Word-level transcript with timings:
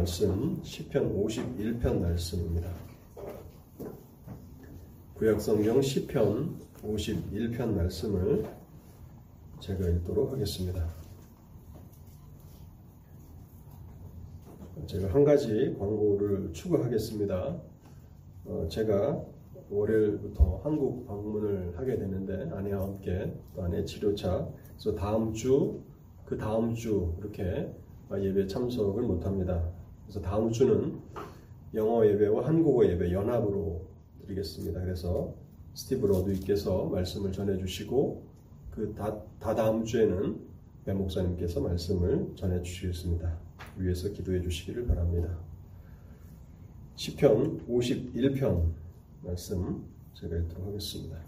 말씀 0.00 0.58
시편 0.62 1.14
51편 1.14 2.00
말씀입니다. 2.00 2.70
구약성경 5.12 5.82
시편 5.82 6.58
51편 6.82 7.74
말씀을 7.74 8.46
제가 9.60 9.86
읽도록 9.90 10.32
하겠습니다. 10.32 10.88
제가 14.86 15.12
한 15.12 15.22
가지 15.22 15.76
광고를 15.78 16.54
추가하겠습니다. 16.54 17.60
어, 18.46 18.68
제가 18.70 19.22
월요일부터 19.68 20.62
한국 20.64 21.06
방문을 21.06 21.76
하게 21.76 21.98
되는데 21.98 22.48
아내와 22.54 22.84
함께 22.84 23.34
또 23.54 23.64
아내 23.64 23.84
치료차 23.84 24.48
그래서 24.78 24.94
다음 24.94 25.34
주 25.34 25.84
그 26.24 26.38
다음 26.38 26.72
주 26.74 27.12
이렇게 27.18 27.68
예배 28.12 28.46
참석을 28.46 29.02
못합니다. 29.02 29.79
그래서 30.10 30.20
다음 30.22 30.50
주는 30.50 30.98
영어 31.72 32.04
예배와 32.04 32.44
한국어 32.44 32.84
예배 32.84 33.12
연합으로 33.12 33.86
드리겠습니다. 34.22 34.80
그래서 34.80 35.32
스티브 35.74 36.04
러드위께서 36.04 36.86
말씀을 36.86 37.30
전해주시고 37.30 38.26
그 38.72 38.92
다, 38.96 39.22
다다음 39.38 39.84
주에는 39.84 40.40
배 40.84 40.92
목사님께서 40.94 41.60
말씀을 41.60 42.32
전해주시겠습니다. 42.34 43.38
위에서 43.76 44.08
기도해 44.08 44.42
주시기를 44.42 44.88
바랍니다. 44.88 45.38
시편 46.96 47.68
51편 47.68 48.72
말씀 49.22 49.84
제가 50.14 50.36
읽도록 50.38 50.66
하겠습니다. 50.66 51.18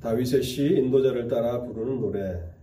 다윗의 0.00 0.42
시 0.42 0.78
인도자를 0.78 1.28
따라 1.28 1.62
부르는 1.62 2.00
노래 2.00 2.57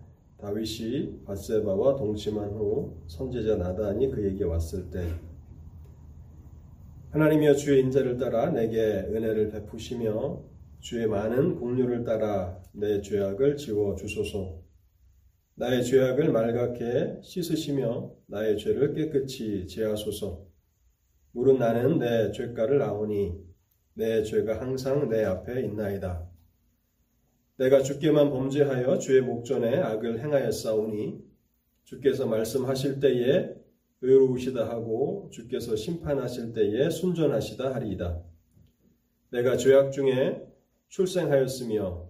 다윗이 0.46 1.24
바세바와 1.26 1.96
동침한 1.96 2.52
후 2.52 3.02
선지자 3.08 3.56
나단이 3.56 4.12
그에게 4.12 4.44
왔을 4.44 4.92
때 4.92 5.12
하나님이여 7.10 7.56
주의 7.56 7.82
인자를 7.82 8.20
따라 8.20 8.52
내게 8.52 8.78
은혜를 8.80 9.50
베푸시며 9.50 10.44
주의 10.82 11.08
많은 11.08 11.56
공류를 11.56 12.04
따라 12.04 12.62
내 12.74 13.02
죄악을 13.02 13.58
지워 13.58 13.96
주소서 13.96 14.62
나의 15.56 15.84
죄악을 15.84 16.32
말갛게 16.32 17.22
씻으시며 17.24 18.12
나의 18.28 18.60
죄를 18.60 18.94
깨끗이 18.94 19.66
제하소서 19.66 20.46
물은 21.32 21.58
나는 21.58 21.98
내 21.98 22.32
죄가를 22.32 22.84
아오니 22.84 23.34
내 23.96 24.22
죄가 24.22 24.62
항상 24.62 25.10
내 25.10 25.24
앞에 25.24 25.62
있나이다. 25.62 26.35
내가 27.58 27.82
주께만 27.82 28.32
범죄하여 28.32 28.98
주의 28.98 29.22
목전에 29.22 29.78
악을 29.78 30.20
행하였사오니 30.20 31.24
주께서 31.86 32.26
말씀하실 32.26 33.00
때에 33.00 33.56
의로우시다 34.02 34.68
하고 34.68 35.30
주께서 35.32 35.76
심판하실 35.76 36.54
때에 36.54 36.90
순전하시다 36.90 37.74
하리이다. 37.74 38.22
내가 39.32 39.56
죄악 39.56 39.92
중에 39.92 40.46
출생하였으며 40.90 42.10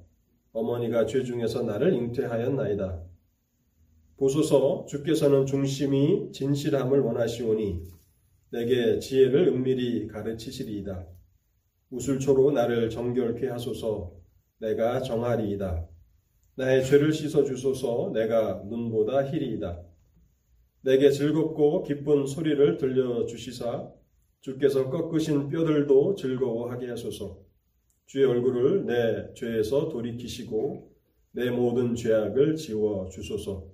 어머니가 0.52 1.06
죄 1.06 1.24
중에서 1.24 1.62
나를 1.62 1.94
잉태하였나이다. 1.94 3.04
보소서 4.18 4.86
주께서는 4.88 5.46
중심이 5.46 6.32
진실함을 6.32 7.02
원하시오니 7.02 7.84
내게 8.52 9.00
지혜를 9.00 9.50
은밀히 9.50 10.08
가르치시리이다. 10.08 11.06
우술초로 11.92 12.52
나를 12.52 12.90
정결케 12.90 13.48
하소서 13.48 14.25
내가 14.60 15.02
정하리이다. 15.02 15.88
나의 16.56 16.86
죄를 16.86 17.12
씻어 17.12 17.44
주소서 17.44 18.12
내가 18.14 18.64
눈보다 18.66 19.26
희리이다. 19.26 19.82
내게 20.82 21.10
즐겁고 21.10 21.84
기쁜 21.84 22.26
소리를 22.26 22.78
들려 22.78 23.26
주시사 23.26 23.90
주께서 24.42 24.90
꺾으신 24.90 25.50
뼈들도 25.50 26.16
즐거워하게 26.16 26.90
하소서. 26.90 27.40
주의 28.06 28.24
얼굴을 28.24 28.86
내 28.86 29.34
죄에서 29.34 29.90
돌이키시고 29.90 30.92
내 31.32 31.50
모든 31.50 31.96
죄악을 31.96 32.56
지워 32.56 33.10
주소서. 33.10 33.66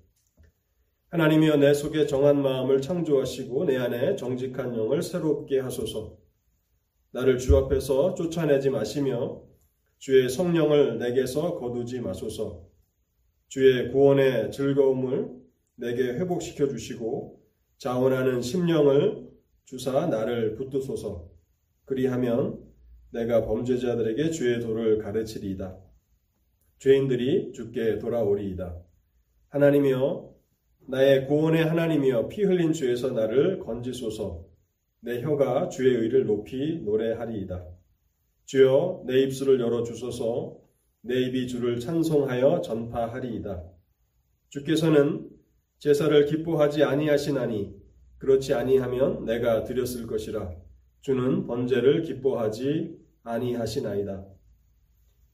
하나님이여 1.10 1.58
내 1.58 1.74
속에 1.74 2.06
정한 2.08 2.42
마음을 2.42 2.82
창조하시고 2.82 3.66
내 3.66 3.76
안에 3.78 4.16
정직한 4.16 4.76
영을 4.78 5.04
새롭게 5.04 5.60
하소서. 5.60 6.18
나를 7.12 7.38
주 7.38 7.58
앞에서 7.58 8.14
쫓아내지 8.14 8.70
마시며 8.70 9.51
주의 10.02 10.28
성령을 10.28 10.98
내게서 10.98 11.60
거두지 11.60 12.02
마소서. 12.02 12.68
주의 13.50 13.92
구원의 13.92 14.52
즐거움을 14.52 15.30
내게 15.76 16.14
회복시켜 16.14 16.68
주시고 16.70 17.40
자원하는 17.78 18.42
심령을 18.42 19.30
주사 19.64 20.08
나를 20.08 20.56
붙드소서. 20.56 21.30
그리하면 21.86 22.64
내가 23.12 23.46
범죄자들에게 23.46 24.32
주의 24.32 24.60
도를 24.60 24.98
가르치리이다. 24.98 25.78
죄인들이 26.80 27.52
주께 27.52 28.00
돌아오리이다. 28.00 28.82
하나님이여 29.50 30.34
나의 30.88 31.28
구원의 31.28 31.64
하나님이여 31.64 32.28
피 32.28 32.42
흘린 32.44 32.74
죄에서 32.74 33.12
나를 33.12 33.60
건지소서. 33.60 34.48
내 35.02 35.22
혀가 35.22 35.70
주의 35.70 35.96
의를 35.96 36.26
높이 36.26 36.82
노래하리이다. 36.84 37.81
주여 38.46 39.04
내 39.06 39.22
입술을 39.24 39.60
열어 39.60 39.84
주소서. 39.84 40.58
내 41.02 41.16
입이 41.16 41.48
주를 41.48 41.80
찬송하여 41.80 42.62
전파하리이다. 42.62 43.64
주께서는 44.50 45.30
제사를 45.80 46.26
기뻐하지 46.26 46.84
아니하시나니 46.84 47.74
그렇지 48.20 48.54
아니하면 48.54 49.26
내가 49.26 49.64
드렸을 49.64 50.06
것이라. 50.06 50.52
주는 51.02 51.48
번제를 51.48 52.04
기뻐하지 52.04 53.00
아니하시나이다. 53.24 54.26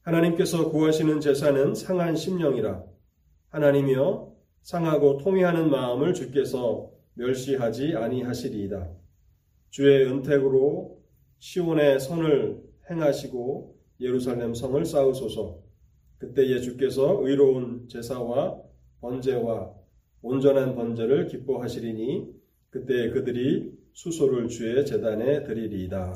하나님께서 0.02 0.70
구하시는 0.70 1.20
제사는 1.20 1.74
상한 1.74 2.16
심령이라. 2.16 2.82
하나님이여 3.50 4.34
상하고 4.62 5.18
통회하는 5.18 5.70
마음을 5.70 6.14
주께서 6.14 6.90
멸시하지 7.14 7.94
아니하시리이다. 7.94 8.88
주의 9.70 10.06
은택으로 10.06 11.02
시온의 11.38 12.00
선을 12.00 12.67
행하시고 12.90 13.76
예루살렘 14.00 14.54
성을 14.54 14.84
쌓으소서. 14.84 15.60
그때에 16.18 16.60
주께서 16.60 17.18
의로운 17.22 17.88
제사와 17.88 18.60
번제와 19.00 19.74
온전한 20.22 20.74
번제를 20.74 21.28
기뻐하시리니 21.28 22.34
그때 22.70 23.10
그들이 23.10 23.72
수소를 23.92 24.48
주의 24.48 24.84
재단에 24.84 25.44
드리리이다. 25.44 26.14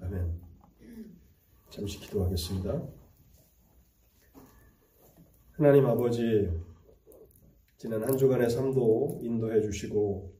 아멘. 0.00 0.40
잠시 1.70 1.98
기도하겠습니다. 2.00 2.82
하나님 5.52 5.86
아버지, 5.86 6.50
지난 7.76 8.02
한 8.02 8.16
주간의 8.16 8.50
삶도 8.50 9.20
인도해 9.22 9.60
주시고 9.60 10.34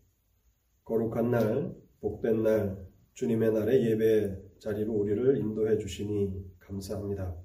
거룩한 0.84 1.30
날, 1.30 1.74
복된 2.00 2.42
날, 2.42 2.86
주님의 3.14 3.52
날의 3.52 3.90
예배 3.90 4.45
자리로 4.58 4.92
우리를 4.92 5.38
인도해 5.38 5.78
주시니 5.78 6.58
감사합니다. 6.58 7.36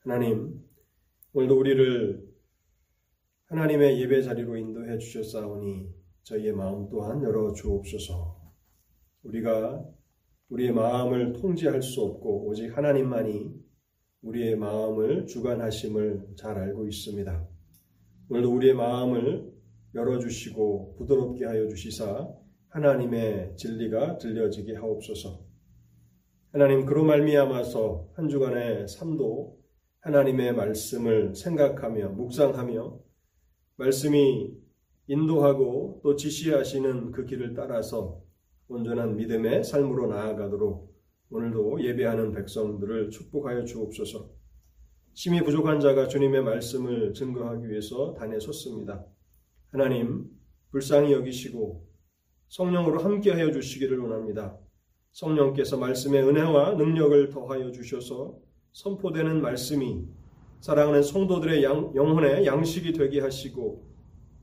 하나님, 0.00 0.62
오늘도 1.32 1.58
우리를 1.58 2.32
하나님의 3.46 4.00
예배 4.00 4.22
자리로 4.22 4.56
인도해 4.56 4.98
주셨사오니 4.98 5.88
저희의 6.22 6.52
마음 6.52 6.88
또한 6.88 7.22
열어 7.22 7.52
주옵소서. 7.52 8.40
우리가 9.24 9.84
우리의 10.48 10.72
마음을 10.72 11.32
통제할 11.32 11.82
수 11.82 12.02
없고 12.02 12.46
오직 12.46 12.76
하나님만이 12.76 13.52
우리의 14.22 14.56
마음을 14.56 15.26
주관하심을 15.26 16.34
잘 16.36 16.58
알고 16.58 16.86
있습니다. 16.86 17.48
오늘도 18.28 18.54
우리의 18.54 18.74
마음을 18.74 19.52
열어주시고 19.94 20.96
부드럽게 20.96 21.44
하여 21.44 21.68
주시사 21.68 22.28
하나님의 22.68 23.56
진리가 23.56 24.18
들려지게 24.18 24.76
하옵소서. 24.76 25.41
하나님 26.52 26.84
그로 26.84 27.02
말미암아서 27.04 28.10
한 28.12 28.28
주간의 28.28 28.86
삶도 28.86 29.58
하나님의 30.00 30.52
말씀을 30.54 31.34
생각하며 31.34 32.10
묵상하며 32.10 33.00
말씀이 33.76 34.52
인도하고 35.06 36.00
또 36.02 36.14
지시하시는 36.14 37.12
그 37.12 37.24
길을 37.24 37.54
따라서 37.54 38.20
온전한 38.68 39.16
믿음의 39.16 39.64
삶으로 39.64 40.08
나아가도록 40.08 40.94
오늘도 41.30 41.82
예배하는 41.84 42.32
백성들을 42.32 43.08
축복하여 43.08 43.64
주옵소서. 43.64 44.28
심히 45.14 45.42
부족한 45.42 45.80
자가 45.80 46.06
주님의 46.06 46.42
말씀을 46.42 47.14
증거하기 47.14 47.66
위해서 47.70 48.12
단에 48.12 48.38
섰습니다. 48.38 49.06
하나님, 49.70 50.26
불쌍히 50.70 51.14
여기시고 51.14 51.88
성령으로 52.48 52.98
함께하여 53.00 53.52
주시기를 53.52 53.98
원합니다. 54.00 54.58
성령께서 55.12 55.76
말씀의 55.76 56.22
은혜와 56.22 56.74
능력을 56.74 57.28
더하여 57.30 57.70
주셔서 57.70 58.34
선포되는 58.72 59.42
말씀이 59.42 60.04
사랑하는 60.60 61.02
성도들의 61.02 61.62
양, 61.64 61.92
영혼의 61.94 62.46
양식이 62.46 62.92
되게 62.92 63.20
하시고 63.20 63.86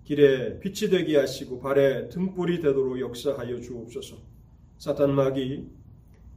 길에 0.03 0.59
빛이 0.59 0.91
되게 0.91 1.17
하시고 1.17 1.59
발에 1.59 2.09
등불이 2.09 2.59
되도록 2.59 2.99
역사하여 2.99 3.61
주옵소서. 3.61 4.17
사탄 4.77 5.13
마귀 5.13 5.67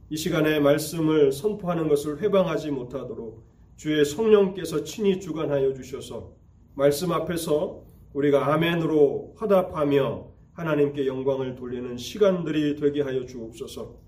이 0.09 0.17
시간에 0.17 0.59
말씀을 0.59 1.31
선포하는 1.31 1.87
것을 1.87 2.19
회방하지 2.21 2.71
못하도록 2.71 3.43
주의 3.75 4.03
성령께서 4.03 4.83
친히 4.83 5.19
주관하여 5.19 5.73
주셔서 5.73 6.33
말씀 6.75 7.11
앞에서 7.11 7.83
우리가 8.13 8.53
아멘으로 8.53 9.35
화답하며 9.37 10.31
하나님께 10.53 11.07
영광을 11.07 11.55
돌리는 11.55 11.97
시간들이 11.97 12.75
되게 12.75 13.01
하여 13.01 13.25
주옵소서. 13.25 14.02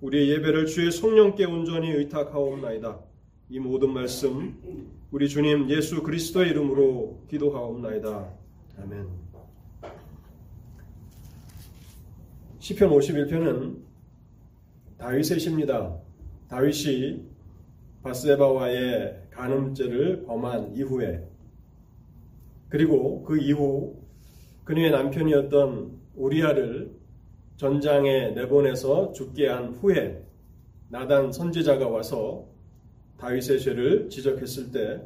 우리의 0.00 0.30
예배를 0.30 0.66
주의 0.66 0.90
성령께 0.90 1.44
온전히 1.44 1.90
의탁하옵나이다. 1.90 3.00
이 3.50 3.58
모든 3.58 3.92
말씀 3.92 4.58
우리 5.10 5.28
주님 5.28 5.70
예수 5.70 6.02
그리스도의 6.02 6.50
이름으로 6.50 7.24
기도하옵나이다. 7.28 8.28
아멘. 8.82 9.06
시편 12.58 12.90
51편은 12.90 13.76
다윗의 14.98 15.38
시입니다. 15.38 15.98
다윗이 16.48 17.22
바세바와의 18.02 19.28
간음죄를 19.30 20.24
범한 20.24 20.74
이후에 20.74 21.26
그리고 22.68 23.22
그 23.22 23.38
이후 23.38 24.02
그녀의 24.64 24.90
남편이었던 24.90 26.00
우리아를 26.16 26.90
전장에 27.56 28.30
내보내서 28.30 29.12
죽게 29.12 29.48
한 29.48 29.70
후에 29.74 30.22
나단 30.88 31.32
선지자가 31.32 31.88
와서 31.88 32.46
다윗의 33.18 33.60
죄를 33.60 34.08
지적했을 34.08 34.72
때 34.72 35.02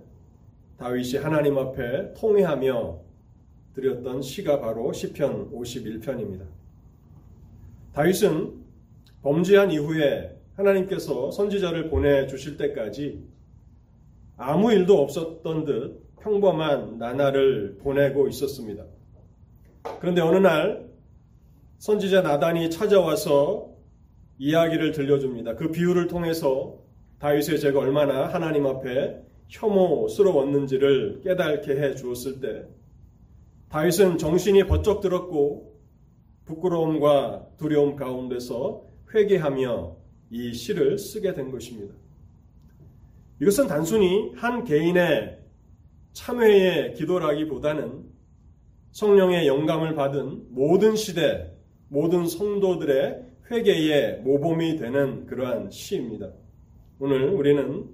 다윗이 0.79 1.17
하나님 1.23 1.59
앞에 1.59 2.15
통회하며 2.15 3.01
드렸던 3.75 4.23
시가 4.23 4.61
바로 4.61 4.93
시편 4.93 5.53
51편입니다. 5.53 6.45
다윗은 7.93 8.55
범죄한 9.23 9.71
이후에 9.71 10.37
하나님께서 10.55 11.31
선지자를 11.31 11.91
보내 11.91 12.27
주실 12.27 12.57
때까지 12.57 13.25
아무 14.37 14.73
일도 14.73 15.01
없었던 15.03 15.65
듯 15.65 16.17
평범한 16.21 16.99
나날을 16.99 17.79
보내고 17.79 18.29
있었습니다. 18.29 18.85
그런데 20.01 20.21
어느 20.21 20.37
날 20.37 20.88
선지자 21.79 22.23
나단이 22.23 22.71
찾아와서 22.71 23.71
이야기를 24.39 24.93
들려줍니다. 24.93 25.55
그 25.55 25.71
비유를 25.71 26.09
통해서 26.09 26.79
다윗의 27.21 27.61
죄가 27.61 27.79
얼마나 27.79 28.27
하나님 28.27 28.67
앞에 28.67 29.23
혐오스러웠는지를 29.49 31.21
깨닫게 31.23 31.73
해 31.77 31.95
주었을 31.95 32.41
때 32.41 32.65
다윗은 33.71 34.19
정신이 34.19 34.65
번쩍 34.65 35.01
들었고 35.01 35.77
부끄러움과 36.45 37.47
두려움 37.59 37.97
가운데서 37.97 38.85
회개하며 39.15 39.97
이 40.31 40.53
시를 40.53 40.99
쓰게 40.99 41.35
된 41.35 41.51
것입니다. 41.51 41.95
이것은 43.41 43.67
단순히 43.67 44.33
한 44.35 44.65
개인의 44.65 45.39
참회의 46.13 46.95
기도라기보다는 46.95 48.05
성령의 48.91 49.47
영감을 49.47 49.95
받은 49.95 50.47
모든 50.51 50.97
시대, 50.97 51.58
모든 51.89 52.27
성도들의 52.27 53.25
회개의 53.51 54.21
모범이 54.21 54.77
되는 54.77 55.25
그러한 55.27 55.71
시입니다. 55.71 56.31
오늘 56.99 57.31
우리는 57.31 57.89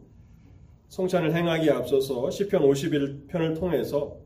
성찬을 0.88 1.35
행하기에 1.35 1.70
앞서서 1.70 2.31
시편 2.31 2.62
51편을 2.62 3.58
통해서 3.58 4.19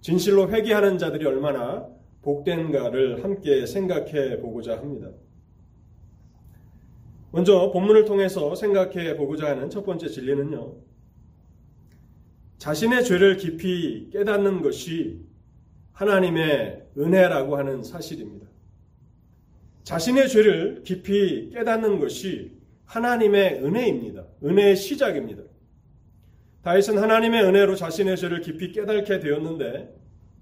진실로 0.00 0.50
회개하는 0.50 0.98
자들이 0.98 1.24
얼마나 1.24 1.88
복된가를 2.22 3.24
함께 3.24 3.66
생각해 3.66 4.40
보고자 4.40 4.76
합니다. 4.76 5.10
먼저 7.30 7.70
본문을 7.72 8.04
통해서 8.04 8.54
생각해 8.54 9.16
보고자 9.16 9.48
하는 9.48 9.70
첫 9.70 9.84
번째 9.86 10.08
진리는요. 10.08 10.74
자신의 12.58 13.04
죄를 13.04 13.38
깊이 13.38 14.10
깨닫는 14.12 14.60
것이 14.60 15.20
하나님의 15.92 16.90
은혜라고 16.96 17.56
하는 17.56 17.82
사실입니다. 17.82 18.51
자신의 19.84 20.28
죄를 20.28 20.82
깊이 20.84 21.50
깨닫는 21.50 21.98
것이 21.98 22.52
하나님의 22.84 23.64
은혜입니다. 23.64 24.24
은혜의 24.44 24.76
시작입니다. 24.76 25.42
다윗은 26.62 26.98
하나님의 26.98 27.42
은혜로 27.42 27.74
자신의 27.74 28.16
죄를 28.16 28.40
깊이 28.40 28.70
깨닫게 28.70 29.18
되었는데 29.18 29.92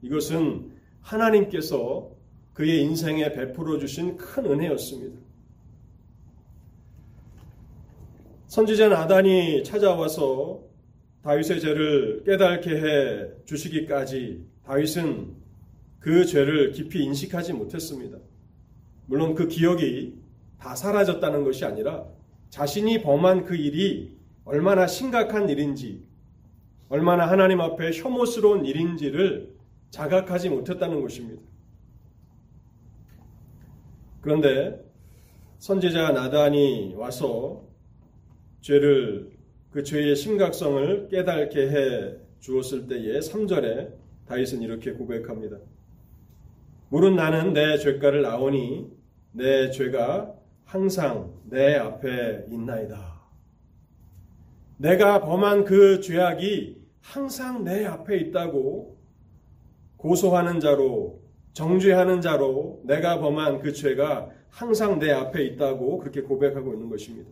이것은 0.02 0.72
하나님께서 1.00 2.10
그의 2.52 2.82
인생에 2.82 3.32
베풀어 3.32 3.78
주신 3.78 4.16
큰 4.18 4.44
은혜였습니다. 4.44 5.18
선지자 8.48 8.88
나단이 8.88 9.64
찾아와서 9.64 10.60
다윗의 11.22 11.60
죄를 11.60 12.24
깨닫게 12.24 12.70
해 12.70 13.28
주시기까지 13.46 14.44
다윗은 14.66 15.36
그 16.00 16.26
죄를 16.26 16.72
깊이 16.72 17.02
인식하지 17.04 17.52
못했습니다. 17.52 18.18
물론 19.10 19.34
그 19.34 19.48
기억이 19.48 20.14
다 20.56 20.76
사라졌다는 20.76 21.42
것이 21.42 21.64
아니라 21.64 22.06
자신이 22.48 23.02
범한 23.02 23.44
그 23.44 23.56
일이 23.56 24.16
얼마나 24.44 24.86
심각한 24.86 25.48
일인지, 25.48 26.06
얼마나 26.88 27.28
하나님 27.28 27.60
앞에 27.60 27.90
혐오스러운 27.90 28.64
일인지를 28.64 29.52
자각하지 29.90 30.50
못했다는 30.50 31.00
것입니다. 31.02 31.42
그런데 34.20 34.80
선지자 35.58 36.12
나단이 36.12 36.94
와서 36.94 37.64
죄를 38.60 39.32
그 39.72 39.82
죄의 39.82 40.14
심각성을 40.14 41.08
깨닫게 41.08 41.68
해 41.68 42.14
주었을 42.38 42.86
때에 42.86 43.18
3절에 43.18 43.92
다윗은 44.28 44.62
이렇게 44.62 44.92
고백합니다. 44.92 45.56
물은 46.90 47.16
나는 47.16 47.52
내 47.52 47.76
죄가를 47.76 48.24
아오니 48.24 48.99
내 49.32 49.70
죄가 49.70 50.34
항상 50.64 51.32
내 51.44 51.76
앞에 51.76 52.46
있나이다. 52.48 53.20
내가 54.78 55.20
범한 55.20 55.64
그 55.64 56.00
죄악이 56.00 56.80
항상 57.00 57.64
내 57.64 57.84
앞에 57.84 58.16
있다고 58.18 58.96
고소하는 59.96 60.60
자로 60.60 61.20
정죄하는 61.52 62.20
자로 62.20 62.80
내가 62.84 63.18
범한 63.18 63.60
그 63.60 63.72
죄가 63.72 64.30
항상 64.48 64.98
내 64.98 65.10
앞에 65.10 65.44
있다고 65.44 65.98
그렇게 65.98 66.22
고백하고 66.22 66.72
있는 66.72 66.88
것입니다. 66.88 67.30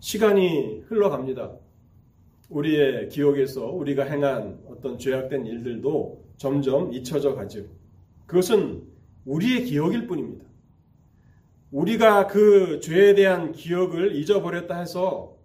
시간이 0.00 0.84
흘러갑니다. 0.86 1.56
우리의 2.50 3.08
기억에서 3.08 3.66
우리가 3.66 4.04
행한 4.04 4.60
어떤 4.68 4.98
죄악된 4.98 5.46
일들도 5.46 6.24
점점 6.36 6.92
잊혀져 6.92 7.34
가죠. 7.34 7.77
그것은 8.28 8.84
우리의 9.24 9.64
기억일 9.64 10.06
뿐입니다. 10.06 10.44
우리가 11.70 12.26
그 12.26 12.78
죄에 12.80 13.14
대한 13.14 13.52
기억을 13.52 14.14
잊어버렸다 14.16 14.78
해서 14.78 15.36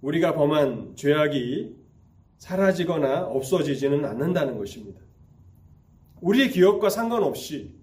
우리가 0.00 0.34
범한 0.34 0.96
죄악이 0.96 1.76
사라지거나 2.38 3.26
없어지지는 3.26 4.04
않는다는 4.04 4.58
것입니다. 4.58 5.00
우리의 6.20 6.50
기억과 6.50 6.90
상관없이 6.90 7.76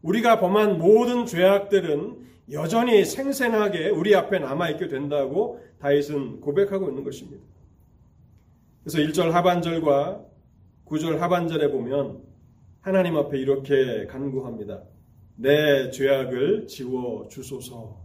우리가 0.00 0.40
범한 0.40 0.78
모든 0.78 1.26
죄악들은 1.26 2.24
여전히 2.52 3.04
생생하게 3.04 3.90
우리 3.90 4.14
앞에 4.14 4.38
남아있게 4.38 4.88
된다고 4.88 5.60
다윗은 5.80 6.40
고백하고 6.40 6.88
있는 6.88 7.04
것입니다. 7.04 7.44
그래서 8.82 8.98
1절 8.98 9.32
하반절과 9.32 10.24
9절 10.86 11.18
하반절에 11.18 11.70
보면 11.70 12.22
하나님 12.86 13.16
앞에 13.16 13.36
이렇게 13.36 14.06
간구합니다. 14.06 14.84
내 15.34 15.90
죄악을 15.90 16.68
지워 16.68 17.26
주소서. 17.26 18.00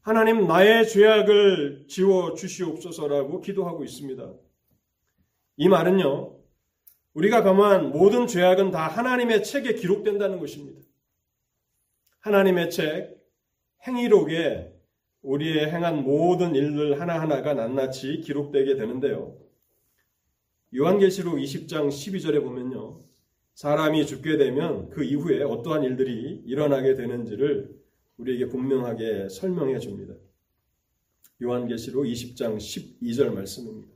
하나님 0.00 0.48
나의 0.48 0.88
죄악을 0.88 1.86
지워 1.86 2.34
주시옵소서라고 2.34 3.40
기도하고 3.40 3.84
있습니다. 3.84 4.34
이 5.58 5.68
말은요. 5.68 6.40
우리가 7.14 7.44
범한 7.44 7.92
모든 7.92 8.26
죄악은 8.26 8.72
다 8.72 8.88
하나님의 8.88 9.44
책에 9.44 9.74
기록된다는 9.74 10.40
것입니다. 10.40 10.80
하나님의 12.18 12.70
책, 12.70 13.16
행위록에 13.86 14.72
우리의 15.22 15.70
행한 15.70 16.02
모든 16.02 16.56
일들 16.56 17.00
하나하나가 17.00 17.54
낱낱이 17.54 18.22
기록되게 18.22 18.74
되는데요. 18.74 19.38
요한계시록 20.74 21.36
20장 21.36 21.86
12절에 21.86 22.42
보면요. 22.42 23.07
사람이 23.58 24.06
죽게 24.06 24.36
되면 24.36 24.88
그 24.88 25.02
이후에 25.02 25.42
어떠한 25.42 25.82
일들이 25.82 26.40
일어나게 26.46 26.94
되는지를 26.94 27.76
우리에게 28.18 28.46
분명하게 28.46 29.28
설명해 29.30 29.80
줍니다. 29.80 30.14
요한계시록 31.42 32.04
20장 32.04 32.56
12절 32.56 33.34
말씀입니다. 33.34 33.92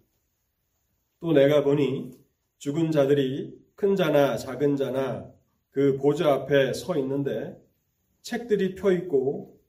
또 1.21 1.33
내가 1.33 1.63
보니 1.63 2.11
죽은 2.59 2.91
자들이 2.91 3.57
큰 3.77 3.95
자나 3.95 4.37
작은 4.37 4.75
자나 4.75 5.31
그 5.71 5.97
보좌 5.97 6.33
앞에 6.33 6.73
서 6.73 6.99
있는데 6.99 7.57
책들이 8.23 8.75
펴 8.75 8.91
있고 8.91 9.61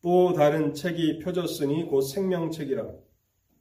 또 0.00 0.32
다른 0.32 0.72
책이 0.72 1.18
펴졌으니 1.18 1.84
곧 1.84 2.00
생명책이라. 2.00 2.90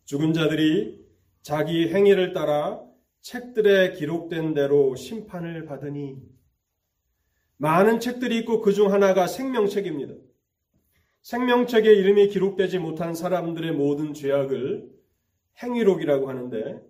죽은 0.05 0.31
자들이 0.31 1.05
자기 1.41 1.89
행위를 1.89 2.31
따라 2.31 2.81
책들에 3.21 3.93
기록된 3.93 4.53
대로 4.53 4.95
심판을 4.95 5.65
받으니 5.65 6.17
많은 7.57 7.99
책들이 7.99 8.39
있고 8.39 8.61
그 8.61 8.73
중 8.73 8.91
하나가 8.91 9.27
생명책입니다. 9.27 10.15
생명책에 11.21 11.93
이름이 11.93 12.29
기록되지 12.29 12.79
못한 12.79 13.13
사람들의 13.13 13.73
모든 13.73 14.13
죄악을 14.15 14.89
행위록이라고 15.61 16.27
하는데 16.29 16.81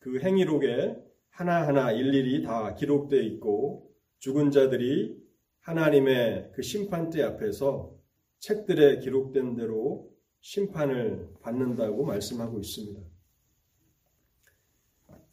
그 0.00 0.20
행위록에 0.20 0.96
하나하나 1.30 1.90
일일이 1.92 2.42
다 2.42 2.74
기록되어 2.74 3.20
있고 3.22 3.90
죽은 4.18 4.50
자들이 4.50 5.16
하나님의 5.60 6.50
그 6.52 6.60
심판대 6.60 7.22
앞에서 7.22 7.94
책들에 8.38 8.98
기록된 8.98 9.56
대로 9.56 10.10
심판을 10.42 11.30
받는다고 11.40 12.04
말씀하고 12.04 12.60
있습니다. 12.60 13.13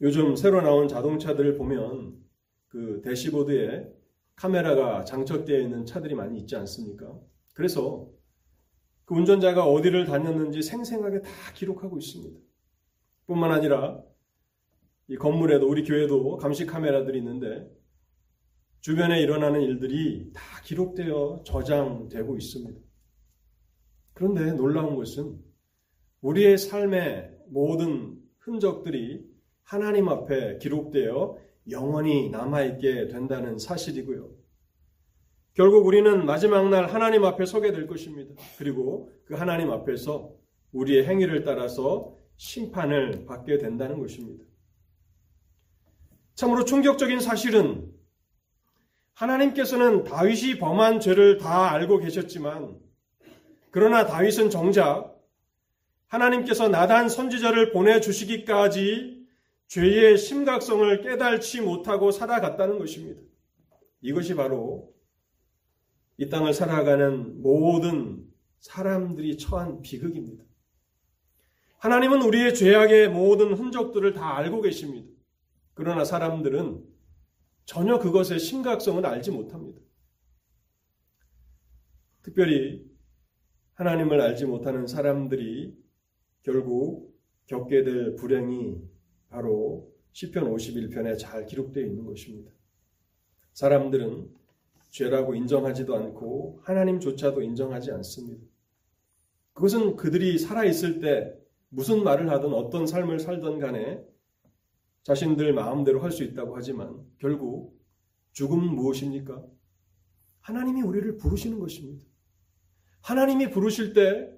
요즘 0.01 0.35
새로 0.35 0.61
나온 0.61 0.87
자동차들을 0.87 1.57
보면 1.57 2.19
그 2.67 3.01
대시보드에 3.03 3.87
카메라가 4.35 5.03
장착되어 5.03 5.59
있는 5.59 5.85
차들이 5.85 6.15
많이 6.15 6.39
있지 6.39 6.55
않습니까? 6.55 7.19
그래서 7.53 8.09
그 9.05 9.13
운전자가 9.13 9.65
어디를 9.65 10.05
다녔는지 10.05 10.63
생생하게 10.63 11.21
다 11.21 11.29
기록하고 11.53 11.99
있습니다. 11.99 12.39
뿐만 13.27 13.51
아니라 13.51 14.01
이 15.07 15.17
건물에도 15.17 15.69
우리 15.69 15.83
교회도 15.83 16.37
감시 16.37 16.65
카메라들이 16.65 17.19
있는데 17.19 17.69
주변에 18.79 19.21
일어나는 19.21 19.61
일들이 19.61 20.31
다 20.33 20.41
기록되어 20.63 21.43
저장되고 21.45 22.37
있습니다. 22.37 22.79
그런데 24.13 24.53
놀라운 24.53 24.95
것은 24.95 25.39
우리의 26.21 26.57
삶의 26.57 27.37
모든 27.49 28.19
흔적들이 28.39 29.30
하나님 29.71 30.09
앞에 30.09 30.57
기록되어 30.57 31.37
영원히 31.69 32.29
남아있게 32.29 33.07
된다는 33.07 33.57
사실이고요. 33.57 34.29
결국 35.53 35.85
우리는 35.85 36.25
마지막 36.25 36.67
날 36.67 36.87
하나님 36.87 37.23
앞에 37.23 37.45
서게 37.45 37.71
될 37.71 37.87
것입니다. 37.87 38.35
그리고 38.57 39.09
그 39.23 39.35
하나님 39.35 39.71
앞에서 39.71 40.33
우리의 40.73 41.05
행위를 41.05 41.45
따라서 41.45 42.13
심판을 42.35 43.25
받게 43.25 43.59
된다는 43.59 43.99
것입니다. 43.99 44.43
참으로 46.35 46.65
충격적인 46.65 47.21
사실은 47.21 47.93
하나님께서는 49.13 50.03
다윗이 50.03 50.59
범한 50.59 50.99
죄를 50.99 51.37
다 51.37 51.71
알고 51.71 51.99
계셨지만 51.99 52.77
그러나 53.69 54.05
다윗은 54.05 54.49
정작 54.49 55.17
하나님께서 56.07 56.67
나단 56.67 57.07
선지자를 57.07 57.71
보내주시기까지 57.71 59.20
죄의 59.71 60.17
심각성을 60.17 61.01
깨달지 61.01 61.61
못하고 61.61 62.11
살아갔다는 62.11 62.77
것입니다. 62.77 63.21
이것이 64.01 64.35
바로 64.35 64.93
이 66.17 66.27
땅을 66.27 66.53
살아가는 66.53 67.41
모든 67.41 68.29
사람들이 68.59 69.37
처한 69.37 69.81
비극입니다. 69.81 70.43
하나님은 71.77 72.21
우리의 72.21 72.53
죄악의 72.53 73.11
모든 73.11 73.53
흔적들을 73.53 74.11
다 74.11 74.35
알고 74.35 74.59
계십니다. 74.61 75.09
그러나 75.73 76.03
사람들은 76.03 76.83
전혀 77.63 77.97
그것의 77.97 78.39
심각성을 78.39 79.05
알지 79.05 79.31
못합니다. 79.31 79.79
특별히 82.23 82.85
하나님을 83.75 84.19
알지 84.19 84.47
못하는 84.47 84.85
사람들이 84.85 85.73
결국 86.43 87.17
겪게 87.45 87.85
될 87.85 88.15
불행이 88.17 88.90
바로 89.31 89.91
시편 90.11 90.53
51편에 90.53 91.17
잘 91.17 91.45
기록되어 91.45 91.83
있는 91.85 92.05
것입니다. 92.05 92.51
사람들은 93.53 94.29
죄라고 94.91 95.35
인정하지도 95.35 95.95
않고 95.95 96.59
하나님조차도 96.63 97.41
인정하지 97.41 97.91
않습니다. 97.91 98.45
그것은 99.53 99.95
그들이 99.95 100.37
살아있을 100.37 100.99
때 100.99 101.33
무슨 101.69 102.03
말을 102.03 102.29
하든 102.29 102.53
어떤 102.53 102.85
삶을 102.85 103.19
살던 103.19 103.59
간에 103.59 104.03
자신들 105.03 105.53
마음대로 105.53 106.01
할 106.01 106.11
수 106.11 106.23
있다고 106.23 106.55
하지만 106.55 106.99
결국 107.17 107.79
죽음은 108.33 108.75
무엇입니까? 108.75 109.43
하나님이 110.41 110.81
우리를 110.81 111.17
부르시는 111.17 111.59
것입니다. 111.59 112.05
하나님이 113.01 113.49
부르실 113.49 113.93
때 113.93 114.29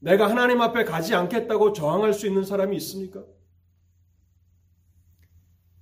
내가 0.00 0.28
하나님 0.28 0.60
앞에 0.60 0.84
가지 0.84 1.14
않겠다고 1.14 1.72
저항할 1.72 2.12
수 2.12 2.26
있는 2.26 2.44
사람이 2.44 2.76
있습니까? 2.76 3.24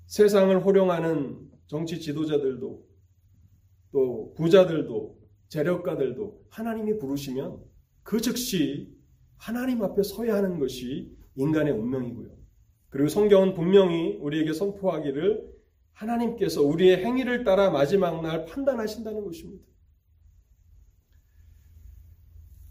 세상을 0.07 0.65
호령하는 0.65 1.39
정치 1.67 2.01
지도자들도 2.01 2.87
또 3.93 4.35
부자들도 4.37 5.19
재력가들도 5.49 6.47
하나님이 6.51 6.99
부르시면 6.99 7.59
그 8.03 8.21
즉시 8.21 8.93
하나님 9.37 9.83
앞에 9.83 10.03
서야 10.03 10.35
하는 10.35 10.59
것이 10.59 11.17
인간의 11.37 11.73
운명이고요. 11.73 12.31
그리고 12.91 13.09
성경은 13.09 13.55
분명히 13.55 14.17
우리에게 14.21 14.53
선포하기를 14.53 15.53
하나님께서 15.93 16.63
우리의 16.63 17.05
행위를 17.05 17.45
따라 17.45 17.71
마지막 17.71 18.21
날 18.23 18.45
판단하신다는 18.47 19.25
것입니다. 19.25 19.65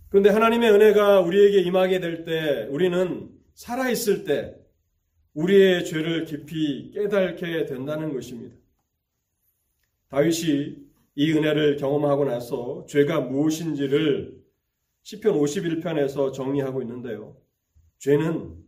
그런데 0.10 0.30
하나님의 0.30 0.72
은혜가 0.72 1.22
우리에게 1.22 1.62
임하게 1.62 2.00
될 2.00 2.24
때 2.26 2.68
우리는 2.70 3.30
살아있을 3.56 4.24
때 4.26 4.56
우리의 5.34 5.86
죄를 5.86 6.26
깊이 6.26 6.92
깨닫게 6.92 7.66
된다는 7.66 8.14
것입니다. 8.14 8.56
다윗이 10.10 10.78
이 11.16 11.32
은혜를 11.32 11.78
경험하고 11.78 12.26
나서 12.26 12.86
죄가 12.88 13.22
무엇인지를 13.22 14.44
시편 15.02 15.34
51편에서 15.34 16.34
정리하고 16.34 16.82
있는데요. 16.82 17.36
죄는 17.98 18.64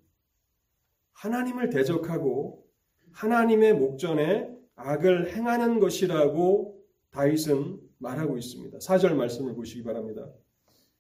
하나님을 1.14 1.70
대적하고 1.70 2.66
하나님의 3.12 3.74
목전에 3.74 4.50
악을 4.76 5.34
행하는 5.34 5.80
것이라고 5.80 6.84
다윗은 7.12 7.80
말하고 7.98 8.38
있습니다. 8.38 8.78
4절 8.80 9.14
말씀을 9.14 9.56
보시기 9.56 9.84
바랍니다. 9.84 10.28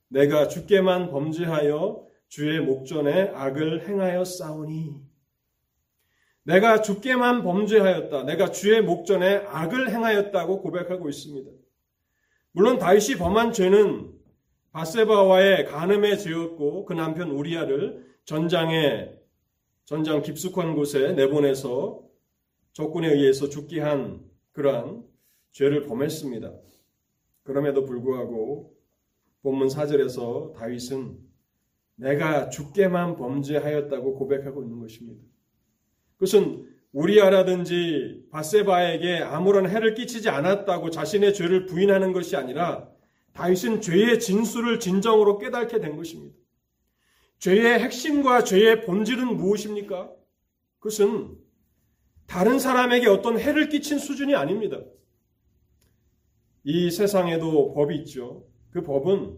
내가 0.08 0.48
주께만 0.48 1.10
범죄하여 1.10 2.08
주의 2.28 2.60
목전에 2.60 3.30
악을 3.34 3.88
행하여 3.88 4.24
싸우니 4.24 5.05
내가 6.46 6.82
주께만 6.82 7.44
범죄하였다. 7.44 8.24
내가 8.24 8.52
주의 8.52 8.82
목전에 8.82 9.38
악을 9.48 9.90
행하였다고 9.90 10.62
고백하고 10.62 11.10
있습니다. 11.10 11.50
물론 12.52 12.78
다윗이 12.78 13.18
범한 13.18 13.52
죄는 13.52 14.14
바세바와의 14.72 15.66
간음의 15.66 16.20
죄였고 16.20 16.86
그 16.86 16.94
남편 16.94 17.32
우리아를 17.32 18.06
전장에 18.26 19.10
전장 19.86 20.22
깊숙한 20.22 20.76
곳에 20.76 21.14
내보내서 21.14 22.04
적군에 22.74 23.10
의해서 23.10 23.50
죽게 23.50 23.82
한 23.82 24.22
그러한 24.52 25.04
죄를 25.52 25.88
범했습니다. 25.88 26.54
그럼에도 27.44 27.86
불구하고 27.86 28.76
본문 29.42 29.68
4절에서 29.68 30.54
다윗은 30.54 31.18
내가 31.96 32.50
죽게만 32.50 33.16
범죄하였다고 33.16 34.16
고백하고 34.16 34.64
있는 34.64 34.80
것입니다. 34.80 35.35
그것은 36.18 36.66
우리아라든지 36.92 38.24
바세바에게 38.32 39.20
아무런 39.20 39.70
해를 39.70 39.96
끼치지 39.96 40.30
않았다고 40.30 40.90
자신의 40.90 41.34
죄를 41.34 41.66
부인하는 41.66 42.14
것이 42.14 42.38
아니라 42.38 42.90
다윗은 43.34 43.82
죄의 43.82 44.20
진수를 44.22 44.80
진정으로 44.80 45.38
깨닫게 45.38 45.80
된 45.80 45.98
것입니다. 45.98 46.38
죄의 47.40 47.80
핵심과 47.80 48.46
죄의 48.46 48.86
본질은 48.86 49.36
무엇입니까? 49.36 50.10
그것은 50.80 51.36
다른 52.28 52.60
사람에게 52.60 53.08
어떤 53.08 53.40
해를 53.40 53.68
끼친 53.68 54.00
수준이 54.00 54.34
아닙니다. 54.36 54.80
이 56.64 56.90
세상에도 56.90 57.74
법이 57.74 57.96
있죠. 57.98 58.48
그 58.72 58.82
법은 58.82 59.38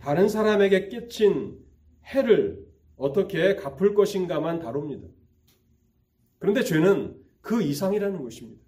다른 0.00 0.28
사람에게 0.28 0.88
끼친 0.88 1.58
해를 2.06 2.66
어떻게 2.96 3.54
갚을 3.54 3.94
것인가만 3.94 4.58
다룹니다. 4.58 5.06
그런데 6.48 6.64
죄는 6.64 7.14
그 7.42 7.62
이상이라는 7.62 8.22
것입니다. 8.22 8.62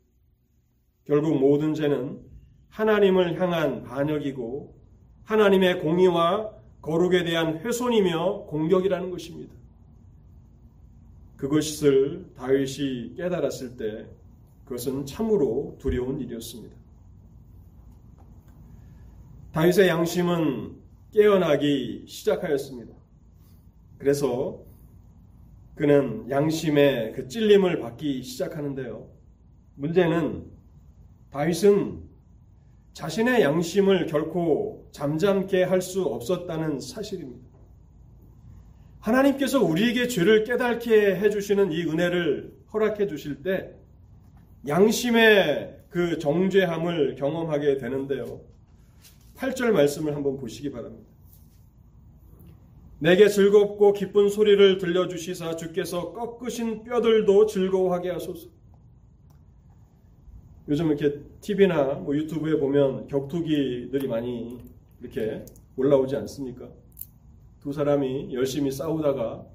결국 1.07 1.41
모든 1.41 1.73
죄는 1.73 2.21
하나님을 2.69 3.41
향한 3.41 3.85
반역이고 3.85 4.79
하나님의 5.25 5.81
공의와 5.81 6.53
거룩에 6.83 7.25
대한 7.25 7.57
훼손이며 7.61 8.45
공격이라는 8.49 9.11
것입니다. 9.11 9.55
그것을 11.39 12.27
다윗이 12.37 13.15
깨달았을 13.17 13.79
때 13.79 14.07
그것은 14.65 15.07
참으로 15.07 15.79
두려운 15.81 16.21
일이었습니다. 16.21 16.77
다윗의 19.53 19.89
양심은 19.89 20.77
깨어나기 21.13 22.05
시작하였습니다. 22.07 22.95
그래서 23.97 24.70
그는 25.81 26.29
양심의 26.29 27.15
그 27.15 27.27
찔림을 27.27 27.81
받기 27.81 28.23
시작하는데요. 28.23 29.09
문제는 29.77 30.45
다윗은 31.31 32.03
자신의 32.93 33.41
양심을 33.41 34.05
결코 34.05 34.91
잠잠케 34.93 35.63
할 35.63 35.81
수 35.81 36.03
없었다는 36.03 36.81
사실입니다. 36.81 37.49
하나님께서 38.99 39.65
우리에게 39.65 40.07
죄를 40.07 40.45
깨닫게 40.45 41.17
해주시는 41.17 41.73
이 41.73 41.85
은혜를 41.85 42.53
허락해 42.75 43.07
주실 43.07 43.43
때 43.43 43.75
양심의 44.69 45.85
그 45.89 46.19
정죄함을 46.19 47.15
경험하게 47.15 47.79
되는데요. 47.79 48.43
8절 49.35 49.71
말씀을 49.71 50.15
한번 50.15 50.37
보시기 50.37 50.71
바랍니다. 50.71 51.10
내게 53.03 53.29
즐겁고 53.29 53.95
기쁜 53.95 54.29
소리를 54.29 54.77
들려주시사 54.77 55.57
주께서 55.57 56.13
꺾으신 56.13 56.85
뼈들도 56.85 57.47
즐거워하게 57.47 58.11
하소서. 58.11 58.51
요즘 60.69 60.89
이렇게 60.89 61.23
TV나 61.41 61.95
뭐 61.95 62.15
유튜브에 62.15 62.59
보면 62.59 63.09
격투기들이 63.09 64.07
많이 64.07 64.59
이렇게 65.01 65.47
올라오지 65.79 66.15
않습니까? 66.17 66.69
두 67.63 67.73
사람이 67.73 68.35
열심히 68.35 68.71
싸우다가 68.71 69.47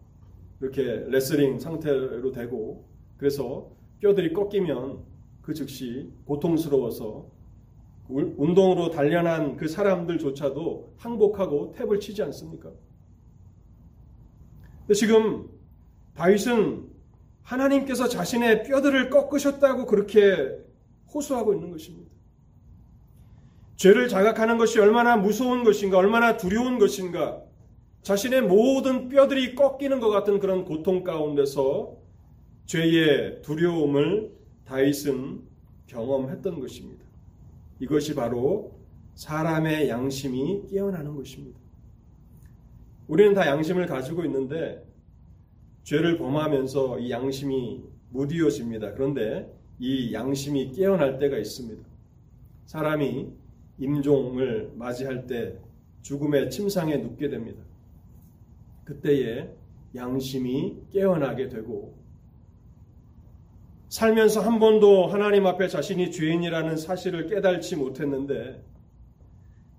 이렇게 0.59 1.05
레슬링 1.07 1.59
상태로 1.59 2.31
되고 2.31 2.83
그래서 3.15 3.69
뼈들이 3.99 4.33
꺾이면 4.33 5.03
그 5.43 5.53
즉시 5.53 6.09
고통스러워서 6.25 7.27
운동으로 8.09 8.89
단련한 8.89 9.55
그 9.55 9.67
사람들조차도 9.67 10.95
항복하고 10.97 11.75
탭을 11.77 12.01
치지 12.01 12.23
않습니까? 12.23 12.71
지금 14.93 15.49
다윗은 16.15 16.89
하나님께서 17.41 18.07
자신의 18.07 18.63
뼈들을 18.63 19.09
꺾으셨다고 19.09 19.85
그렇게 19.85 20.57
호소하고 21.13 21.53
있는 21.53 21.71
것입니다. 21.71 22.11
죄를 23.75 24.07
자각하는 24.07 24.57
것이 24.57 24.79
얼마나 24.79 25.17
무서운 25.17 25.63
것인가, 25.63 25.97
얼마나 25.97 26.37
두려운 26.37 26.79
것인가, 26.79 27.41
자신의 28.01 28.43
모든 28.43 29.09
뼈들이 29.09 29.55
꺾이는 29.55 29.99
것 29.99 30.09
같은 30.09 30.39
그런 30.39 30.63
고통 30.63 31.03
가운데서 31.03 31.97
죄의 32.65 33.41
두려움을 33.41 34.31
다윗은 34.65 35.41
경험했던 35.87 36.59
것입니다. 36.59 37.05
이것이 37.79 38.15
바로 38.15 38.79
사람의 39.15 39.89
양심이 39.89 40.67
깨어나는 40.69 41.15
것입니다. 41.15 41.59
우리는 43.07 43.33
다 43.33 43.47
양심을 43.47 43.85
가지고 43.85 44.25
있는데 44.25 44.83
죄를 45.83 46.17
범하면서 46.17 46.99
이 46.99 47.11
양심이 47.11 47.83
무디어집니다. 48.09 48.93
그런데 48.93 49.51
이 49.79 50.13
양심이 50.13 50.71
깨어날 50.71 51.19
때가 51.19 51.37
있습니다. 51.37 51.83
사람이 52.65 53.27
임종을 53.77 54.71
맞이할 54.75 55.27
때 55.27 55.59
죽음의 56.01 56.49
침상에 56.49 56.97
눕게 56.97 57.29
됩니다. 57.29 57.61
그때에 58.85 59.49
양심이 59.95 60.77
깨어나게 60.91 61.49
되고 61.49 61.95
살면서 63.89 64.41
한 64.41 64.59
번도 64.59 65.07
하나님 65.07 65.45
앞에 65.45 65.67
자신이 65.67 66.11
죄인이라는 66.11 66.77
사실을 66.77 67.27
깨달지 67.27 67.75
못했는데 67.75 68.61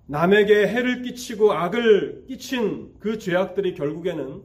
남에게 0.06 0.68
해를 0.68 1.02
끼치고 1.02 1.52
악을 1.52 2.24
끼친 2.28 2.94
그 2.98 3.18
죄악들이 3.18 3.74
결국에는 3.74 4.42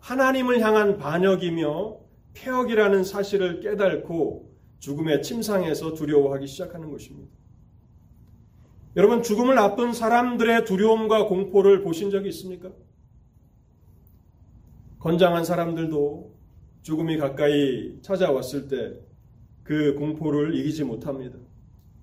하나님을 0.00 0.60
향한 0.60 0.98
반역이며 0.98 1.98
폐역이라는 2.34 3.04
사실을 3.04 3.60
깨달고 3.60 4.50
죽음의 4.78 5.22
침상에서 5.22 5.94
두려워하기 5.94 6.46
시작하는 6.46 6.90
것입니다. 6.90 7.30
여러분, 8.96 9.22
죽음을 9.22 9.58
앞둔 9.58 9.92
사람들의 9.92 10.64
두려움과 10.64 11.26
공포를 11.26 11.82
보신 11.82 12.10
적이 12.10 12.28
있습니까? 12.30 12.70
건장한 14.98 15.44
사람들도 15.44 16.34
죽음이 16.82 17.18
가까이 17.18 18.00
찾아왔을 18.02 18.68
때 18.68 19.10
그 19.70 19.94
공포를 19.94 20.56
이기지 20.56 20.82
못합니다. 20.82 21.38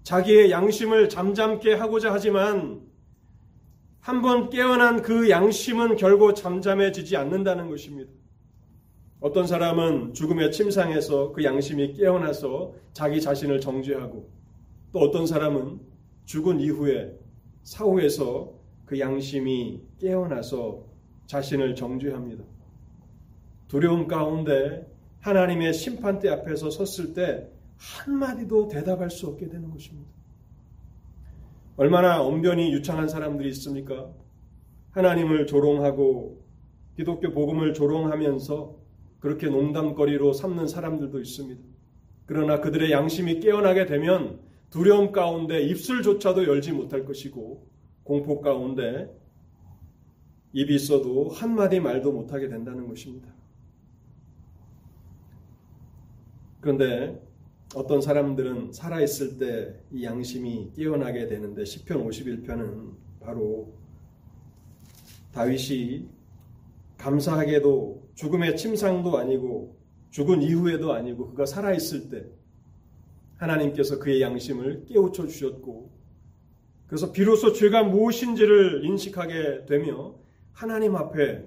자기의 0.04 0.52
양심을 0.52 1.10
잠잠게 1.10 1.74
하고자 1.74 2.14
하지만 2.14 2.80
한번 4.08 4.50
깨어난 4.50 5.02
그 5.02 5.30
양심은 5.30 5.98
결국 5.98 6.34
잠잠해지지 6.34 7.18
않는다는 7.18 7.70
것입니다. 7.70 8.10
어떤 9.20 9.46
사람은 9.46 10.14
죽음의 10.14 10.54
침상에서 10.54 11.34
그 11.34 11.44
양심이 11.44 11.92
깨어나서 11.92 12.74
자기 12.94 13.20
자신을 13.20 13.60
정죄하고 13.60 14.32
또 14.94 15.00
어떤 15.00 15.28
사람은 15.28 15.82
죽은 16.24 16.62
이후에 16.62 17.20
사후에서 17.64 18.54
그 18.86 18.98
양심이 18.98 19.82
깨어나서 20.00 20.86
자신을 21.26 21.76
정죄합니다. 21.76 22.46
두려움 23.68 24.08
가운데 24.08 24.90
하나님의 25.20 25.74
심판대 25.74 26.30
앞에서 26.30 26.70
섰을 26.70 27.14
때 27.14 27.50
한마디도 27.76 28.70
대답할 28.70 29.12
수 29.12 29.28
없게 29.28 29.50
되는 29.50 29.70
것입니다. 29.70 30.17
얼마나 31.78 32.24
언변이 32.24 32.74
유창한 32.74 33.08
사람들이 33.08 33.50
있습니까? 33.50 34.12
하나님을 34.92 35.46
조롱하고 35.46 36.44
기독교 36.96 37.32
복음을 37.32 37.76
조롱하면서 37.76 38.76
그렇게 39.20 39.48
농담거리로 39.48 40.34
삼는 40.34 40.68
사람들도 40.68 41.20
있습니다. 41.20 41.62
그러나 42.26 42.60
그들의 42.60 42.92
양심이 42.92 43.40
깨어나게 43.40 43.86
되면 43.86 44.40
두려움 44.72 45.12
가운데 45.12 45.62
입술조차도 45.62 46.48
열지 46.48 46.72
못할 46.72 47.06
것이고 47.06 47.68
공포 48.04 48.42
가운데 48.42 49.16
입이 50.54 50.74
있어도 50.74 51.30
한마디 51.30 51.80
말도 51.80 52.12
못하게 52.12 52.50
된다는 52.50 52.88
것입니다. 52.88 53.30
그런데 56.60 57.22
어떤 57.76 58.02
사람들은 58.02 58.72
살아있을 58.74 59.38
때 59.38 59.88
이 59.92 60.04
양심이 60.04 60.72
깨어나게 60.76 61.28
되는데 61.28 61.64
10편 61.64 62.08
51편은 62.08 62.92
바로 63.20 63.74
다윗이 65.34 66.08
감사하게도 66.98 68.10
죽음의 68.16 68.58
침상도 68.58 69.18
아니고 69.18 69.78
죽은 70.12 70.42
이후에도 70.42 70.94
아니고 70.94 71.28
그가 71.30 71.46
살아있을 71.46 72.10
때 72.10 72.26
하나님께서 73.36 74.00
그의 74.00 74.22
양심을 74.22 74.86
깨우쳐 74.86 75.28
주셨고 75.28 75.92
그래서 76.88 77.12
비로소 77.12 77.54
죄가 77.54 77.84
무엇인지를 77.84 78.86
인식하게 78.86 79.66
되며 79.66 80.16
하나님 80.54 80.96
앞에 80.96 81.44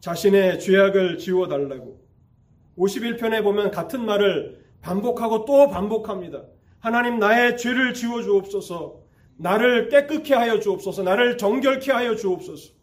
자신의 0.00 0.60
죄악을 0.60 1.18
지워달라고 1.18 2.02
51편에 2.76 3.42
보면 3.42 3.70
같은 3.70 4.04
말을 4.04 4.61
반복하고 4.82 5.44
또 5.44 5.68
반복합니다. 5.68 6.44
하나님 6.80 7.18
나의 7.18 7.56
죄를 7.56 7.94
지워 7.94 8.22
주옵소서. 8.22 9.00
나를 9.38 9.88
깨끗게 9.88 10.34
하여 10.34 10.60
주옵소서. 10.60 11.02
나를 11.02 11.38
정결케 11.38 11.90
하여 11.90 12.14
주옵소서. 12.14 12.74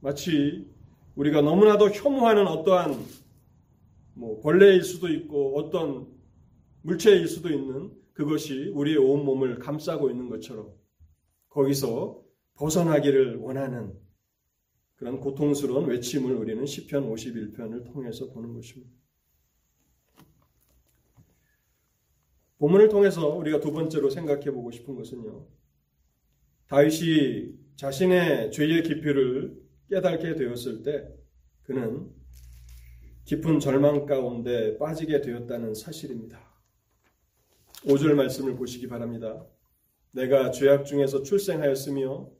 마치 0.00 0.70
우리가 1.16 1.40
너무나도 1.42 1.90
혐오하는 1.90 2.46
어떠한 2.46 3.04
뭐 4.14 4.40
벌레일 4.40 4.82
수도 4.82 5.08
있고 5.08 5.58
어떤 5.58 6.06
물체일 6.82 7.26
수도 7.28 7.50
있는 7.50 7.90
그것이 8.12 8.68
우리의 8.74 8.98
온 8.98 9.24
몸을 9.24 9.58
감싸고 9.58 10.10
있는 10.10 10.28
것처럼 10.28 10.70
거기서 11.48 12.20
벗어나기를 12.54 13.36
원하는 13.36 13.92
그런 14.96 15.20
고통스러운 15.20 15.86
외침을 15.88 16.34
우리는 16.34 16.64
시편 16.64 17.08
51편을 17.10 17.92
통해서 17.92 18.30
보는 18.30 18.52
것입니다. 18.54 19.01
본문을 22.62 22.90
통해서 22.90 23.26
우리가 23.26 23.58
두 23.58 23.72
번째로 23.72 24.08
생각해 24.08 24.52
보고 24.52 24.70
싶은 24.70 24.94
것은요. 24.94 25.48
다윗이 26.68 27.56
자신의 27.74 28.52
죄의 28.52 28.84
깊이를 28.84 29.60
깨닫게 29.90 30.36
되었을 30.36 30.84
때 30.84 31.12
그는 31.64 32.08
깊은 33.24 33.58
절망 33.58 34.06
가운데 34.06 34.78
빠지게 34.78 35.22
되었다는 35.22 35.74
사실입니다. 35.74 36.38
5절 37.84 38.14
말씀을 38.14 38.54
보시기 38.54 38.86
바랍니다. 38.86 39.44
내가 40.12 40.52
죄악 40.52 40.84
중에서 40.84 41.24
출생하였으며 41.24 42.30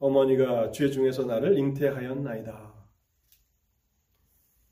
어머니가 0.00 0.70
죄 0.72 0.90
중에서 0.90 1.24
나를 1.24 1.56
잉태하였나이다. 1.56 2.74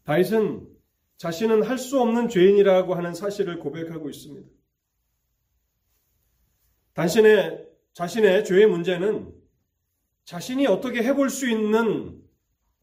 다윗은 0.04 0.68
자신은 1.16 1.62
할 1.62 1.78
수 1.78 1.98
없는 2.02 2.28
죄인이라고 2.28 2.94
하는 2.94 3.14
사실을 3.14 3.60
고백하고 3.60 4.10
있습니다. 4.10 4.59
당신의 7.00 7.66
자신의 7.94 8.44
죄의 8.44 8.66
문제는 8.66 9.32
자신이 10.24 10.66
어떻게 10.66 11.02
해볼 11.02 11.30
수 11.30 11.48
있는 11.48 12.20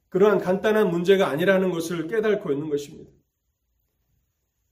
그러한 0.10 0.40
간단한 0.40 0.90
문제가 0.90 1.28
아니라는 1.28 1.70
것을 1.70 2.08
깨닫고 2.08 2.52
있는 2.52 2.72
것입니다. 2.72 3.12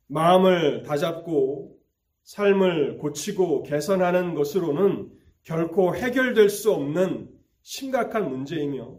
마음을 0.08 0.82
다잡고 0.82 1.78
삶을 2.24 2.98
고치고 2.98 3.62
개선하는 3.62 4.34
것으로는 4.34 5.12
결코 5.44 5.96
해결될 5.96 6.50
수 6.50 6.72
없는 6.72 7.30
심각한 7.62 8.28
문제이며 8.28 8.98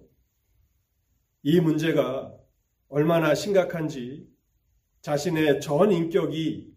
이 1.42 1.61
문제가 1.61 2.32
얼마나 2.87 3.35
심각한지 3.35 4.28
자신의 5.00 5.61
전 5.61 5.90
인격이 5.90 6.72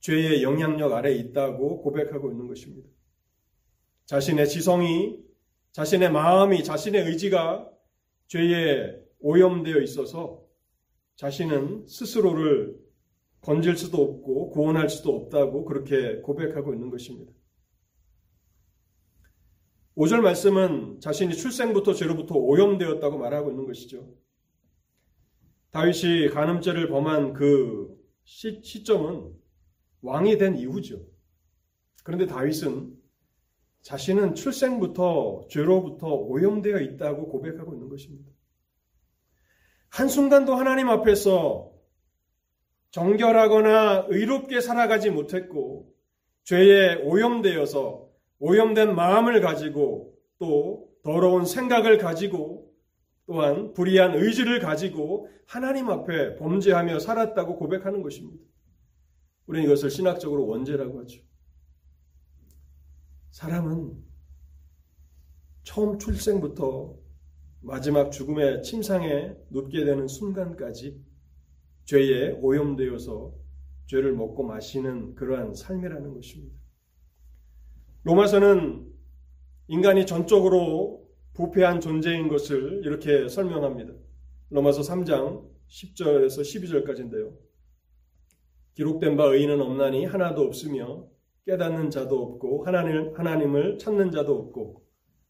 죄의 0.00 0.42
영향력 0.42 0.92
아래 0.92 1.14
있다고 1.14 1.80
고백하고 1.80 2.30
있는 2.30 2.48
것입니다. 2.48 2.97
자신의 4.08 4.48
지성이, 4.48 5.22
자신의 5.72 6.10
마음이, 6.10 6.64
자신의 6.64 7.08
의지가 7.08 7.70
죄에 8.28 8.98
오염되어 9.20 9.82
있어서 9.82 10.42
자신은 11.16 11.86
스스로를 11.86 12.74
건질 13.42 13.76
수도 13.76 14.02
없고 14.02 14.48
구원할 14.48 14.88
수도 14.88 15.14
없다고 15.14 15.66
그렇게 15.66 16.22
고백하고 16.22 16.72
있는 16.72 16.88
것입니다. 16.88 17.32
5절 19.94 20.20
말씀은 20.22 21.00
자신이 21.00 21.34
출생부터 21.34 21.92
죄로부터 21.92 22.34
오염되었다고 22.36 23.18
말하고 23.18 23.50
있는 23.50 23.66
것이죠. 23.66 24.08
다윗이 25.70 26.28
간음죄를 26.30 26.88
범한 26.88 27.34
그 27.34 27.94
시, 28.24 28.62
시점은 28.64 29.34
왕이 30.00 30.38
된 30.38 30.56
이후죠. 30.56 31.04
그런데 32.04 32.26
다윗은 32.26 32.97
자신은 33.88 34.34
출생부터 34.34 35.46
죄로부터 35.48 36.08
오염되어 36.08 36.78
있다고 36.78 37.28
고백하고 37.28 37.72
있는 37.72 37.88
것입니다. 37.88 38.30
한순간도 39.88 40.54
하나님 40.54 40.90
앞에서 40.90 41.72
정결하거나 42.90 44.08
의롭게 44.10 44.60
살아가지 44.60 45.10
못했고 45.10 45.90
죄에 46.44 46.96
오염되어서 46.96 48.10
오염된 48.40 48.94
마음을 48.94 49.40
가지고 49.40 50.14
또 50.38 50.90
더러운 51.02 51.46
생각을 51.46 51.96
가지고 51.96 52.70
또한 53.24 53.72
불의한 53.72 54.16
의지를 54.16 54.60
가지고 54.60 55.30
하나님 55.46 55.88
앞에 55.88 56.36
범죄하며 56.36 56.98
살았다고 56.98 57.56
고백하는 57.56 58.02
것입니다. 58.02 58.44
우리는 59.46 59.64
이것을 59.64 59.88
신학적으로 59.88 60.46
원죄라고 60.46 61.00
하죠. 61.00 61.22
사람은 63.38 63.96
처음 65.62 66.00
출생부터 66.00 66.98
마지막 67.60 68.10
죽음의 68.10 68.64
침상에 68.64 69.36
눕게 69.50 69.84
되는 69.84 70.08
순간까지 70.08 71.00
죄에 71.84 72.32
오염되어서 72.32 73.32
죄를 73.86 74.12
먹고 74.14 74.42
마시는 74.42 75.14
그러한 75.14 75.54
삶이라는 75.54 76.14
것입니다. 76.14 76.56
로마서는 78.02 78.92
인간이 79.68 80.04
전적으로 80.04 81.08
부패한 81.34 81.80
존재인 81.80 82.26
것을 82.26 82.82
이렇게 82.84 83.28
설명합니다. 83.28 83.92
로마서 84.50 84.80
3장 84.80 85.48
10절에서 85.68 86.40
12절까지인데요. 86.40 87.36
기록된 88.74 89.16
바 89.16 89.26
의인은 89.26 89.60
없나니 89.60 90.06
하나도 90.06 90.42
없으며 90.42 91.08
깨닫는 91.48 91.88
자도 91.88 92.22
없고 92.22 92.66
하나님, 92.66 93.14
하나님을 93.16 93.78
찾는 93.78 94.10
자도 94.10 94.36
없고 94.36 94.82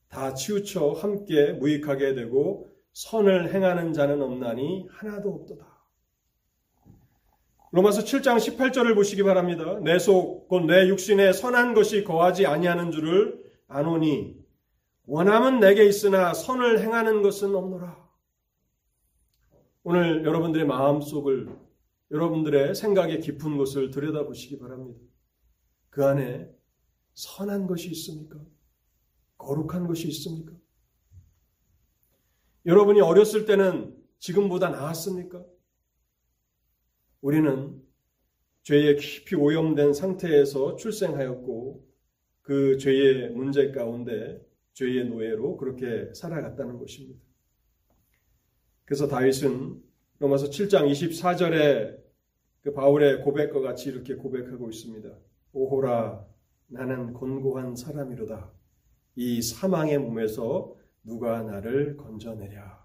다 0.09 0.35
치우쳐 0.35 0.91
함께 0.91 1.53
무익하게 1.53 2.15
되고 2.15 2.69
선을 2.93 3.55
행하는 3.55 3.93
자는 3.93 4.21
없나니 4.21 4.89
하나도 4.91 5.31
없도다. 5.31 5.65
로마서 7.71 8.03
7장 8.03 8.39
18절을 8.39 8.97
보시기 8.97 9.23
바랍니다. 9.23 9.79
내 9.85 10.01
속, 10.01 10.49
곧 10.49 10.67
내 10.67 10.89
육신에 10.89 11.33
선한 11.33 11.75
것이 11.75 12.03
거하지 12.03 12.47
아니하는 12.47 12.91
줄을 12.91 13.41
아노니 13.69 14.35
원함은 15.07 15.61
내게 15.61 15.85
있으나 15.85 16.35
선을 16.35 16.81
행하는 16.81 17.23
것은 17.23 17.55
없노라. 17.55 17.97
오늘 19.85 20.25
여러분들의 20.25 20.67
마음 20.67 21.01
속을 21.01 21.49
여러분들의 22.11 22.75
생각의 22.75 23.21
깊은 23.21 23.57
곳을 23.57 23.93
들여다보시기 23.93 24.59
바랍니다. 24.59 25.08
그 25.91 26.05
안에 26.05 26.49
선한 27.15 27.67
것이 27.67 27.91
있습니까? 27.91 28.39
거룩한 29.39 29.87
것이 29.87 30.09
있습니까? 30.09 30.53
여러분이 32.67 33.01
어렸을 33.01 33.47
때는 33.47 33.97
지금보다 34.19 34.71
나았습니까? 34.71 35.45
우리는 37.21 37.83
죄에 38.63 38.97
깊이 38.97 39.35
오염된 39.35 39.95
상태에서 39.95 40.77
출생하였고 40.77 41.89
그 42.43 42.79
죄의 42.79 43.31
문제 43.31 43.71
가운데 43.73 44.47
죄의 44.75 45.07
노예로 45.07 45.57
그렇게 45.57 46.13
살아갔다는 46.15 46.79
것입니다. 46.79 47.21
그래서 48.85 49.09
다윗은 49.09 49.83
로마서 50.19 50.51
7장 50.51 50.91
24절에 50.91 51.99
그 52.63 52.73
바울의 52.73 53.23
고백과 53.23 53.61
같이 53.61 53.89
이렇게 53.89 54.15
고백하고 54.15 54.69
있습니다. 54.69 55.09
오호라 55.53 56.27
나는 56.69 57.13
곤고한 57.15 57.77
사람이로다. 57.77 58.51
이 59.17 59.43
사망의 59.43 59.99
몸에서 59.99 60.75
누가 61.03 61.43
나를 61.43 61.97
건져내랴. 61.97 62.79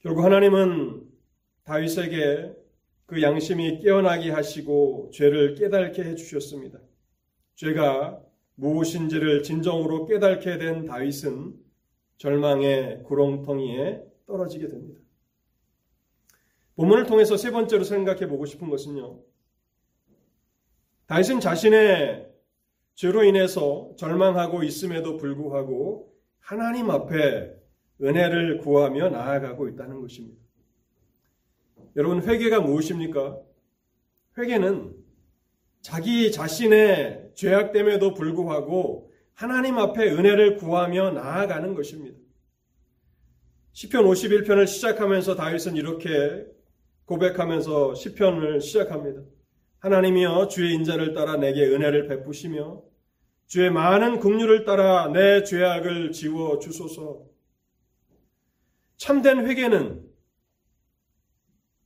결국 0.00 0.24
하나님은 0.24 1.08
다윗에게 1.64 2.54
그 3.06 3.22
양심이 3.22 3.80
깨어나게 3.80 4.30
하시고 4.30 5.10
죄를 5.12 5.54
깨닫게 5.54 6.02
해주셨습니다. 6.02 6.78
죄가 7.54 8.22
무엇인지를 8.54 9.42
진정으로 9.42 10.06
깨닫게 10.06 10.58
된 10.58 10.84
다윗은 10.84 11.54
절망의 12.18 13.04
구렁텅이에 13.04 14.02
떨어지게 14.26 14.68
됩니다. 14.68 15.00
본문을 16.76 17.06
통해서 17.06 17.36
세 17.36 17.50
번째로 17.50 17.84
생각해 17.84 18.28
보고 18.28 18.46
싶은 18.46 18.70
것은요. 18.70 19.20
다윗은 21.12 21.40
자신의 21.40 22.26
죄로 22.94 23.22
인해서 23.22 23.92
절망하고 23.98 24.62
있음에도 24.62 25.18
불구하고 25.18 26.10
하나님 26.40 26.88
앞에 26.88 27.52
은혜를 28.00 28.56
구하며 28.60 29.10
나아가고 29.10 29.68
있다는 29.68 30.00
것입니다. 30.00 30.40
여러분, 31.96 32.22
회개가 32.22 32.60
무엇입니까? 32.60 33.38
회개는 34.38 34.96
자기 35.82 36.32
자신의 36.32 37.32
죄악됨에도 37.34 38.14
불구하고 38.14 39.12
하나님 39.34 39.76
앞에 39.76 40.10
은혜를 40.12 40.56
구하며 40.56 41.10
나아가는 41.10 41.74
것입니다. 41.74 42.18
시편 43.72 44.06
51편을 44.06 44.66
시작하면서 44.66 45.34
다윗은 45.36 45.76
이렇게 45.76 46.46
고백하면서 47.04 47.96
시편을 47.96 48.62
시작합니다. 48.62 49.20
하나님이여 49.82 50.46
주의 50.46 50.74
인자를 50.74 51.12
따라 51.12 51.36
내게 51.36 51.66
은혜를 51.66 52.06
베푸시며 52.06 52.82
주의 53.48 53.68
많은 53.68 54.20
긍휼을 54.20 54.64
따라 54.64 55.08
내 55.08 55.42
죄악을 55.42 56.12
지워 56.12 56.60
주소서. 56.60 57.24
참된 58.96 59.44
회개는 59.44 60.04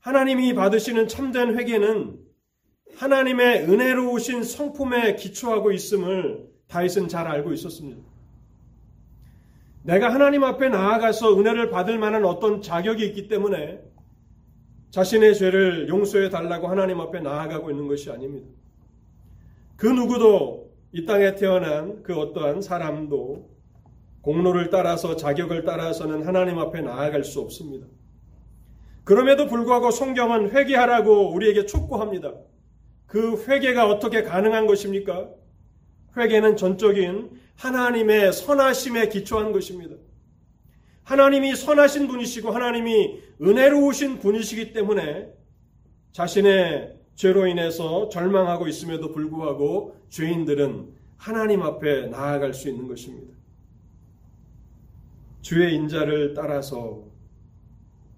하나님이 0.00 0.52
받으시는 0.52 1.08
참된 1.08 1.58
회개는 1.58 2.20
하나님의 2.96 3.62
은혜로우신 3.62 4.42
성품에 4.42 5.16
기초하고 5.16 5.72
있음을 5.72 6.50
다윗은 6.68 7.08
잘 7.08 7.26
알고 7.26 7.54
있었습니다. 7.54 8.02
내가 9.84 10.12
하나님 10.12 10.44
앞에 10.44 10.68
나아가서 10.68 11.38
은혜를 11.38 11.70
받을 11.70 11.98
만한 11.98 12.26
어떤 12.26 12.60
자격이 12.60 13.06
있기 13.06 13.28
때문에 13.28 13.85
자신의 14.90 15.34
죄를 15.34 15.88
용서해 15.88 16.30
달라고 16.30 16.68
하나님 16.68 17.00
앞에 17.00 17.20
나아가고 17.20 17.70
있는 17.70 17.86
것이 17.86 18.10
아닙니다. 18.10 18.48
그 19.76 19.86
누구도 19.86 20.72
이 20.92 21.04
땅에 21.04 21.34
태어난 21.34 22.02
그 22.02 22.14
어떠한 22.14 22.62
사람도 22.62 23.50
공로를 24.22 24.70
따라서 24.70 25.14
자격을 25.16 25.64
따라서는 25.64 26.26
하나님 26.26 26.58
앞에 26.58 26.80
나아갈 26.80 27.22
수 27.22 27.40
없습니다. 27.40 27.86
그럼에도 29.04 29.46
불구하고 29.46 29.90
성경은 29.90 30.50
회개하라고 30.50 31.32
우리에게 31.32 31.66
촉구합니다. 31.66 32.32
그 33.06 33.44
회개가 33.46 33.88
어떻게 33.88 34.22
가능한 34.22 34.66
것입니까? 34.66 35.28
회개는 36.16 36.56
전적인 36.56 37.30
하나님의 37.56 38.32
선하심에 38.32 39.08
기초한 39.08 39.52
것입니다. 39.52 39.94
하나님이 41.06 41.54
선하신 41.54 42.08
분이시고 42.08 42.50
하나님이 42.50 43.20
은혜로우신 43.40 44.18
분이시기 44.18 44.72
때문에 44.72 45.28
자신의 46.10 46.96
죄로 47.14 47.46
인해서 47.46 48.08
절망하고 48.08 48.66
있음에도 48.66 49.12
불구하고 49.12 49.96
죄인들은 50.08 50.92
하나님 51.16 51.62
앞에 51.62 52.08
나아갈 52.08 52.52
수 52.52 52.68
있는 52.68 52.88
것입니다. 52.88 53.36
주의 55.42 55.76
인자를 55.76 56.34
따라서 56.34 57.04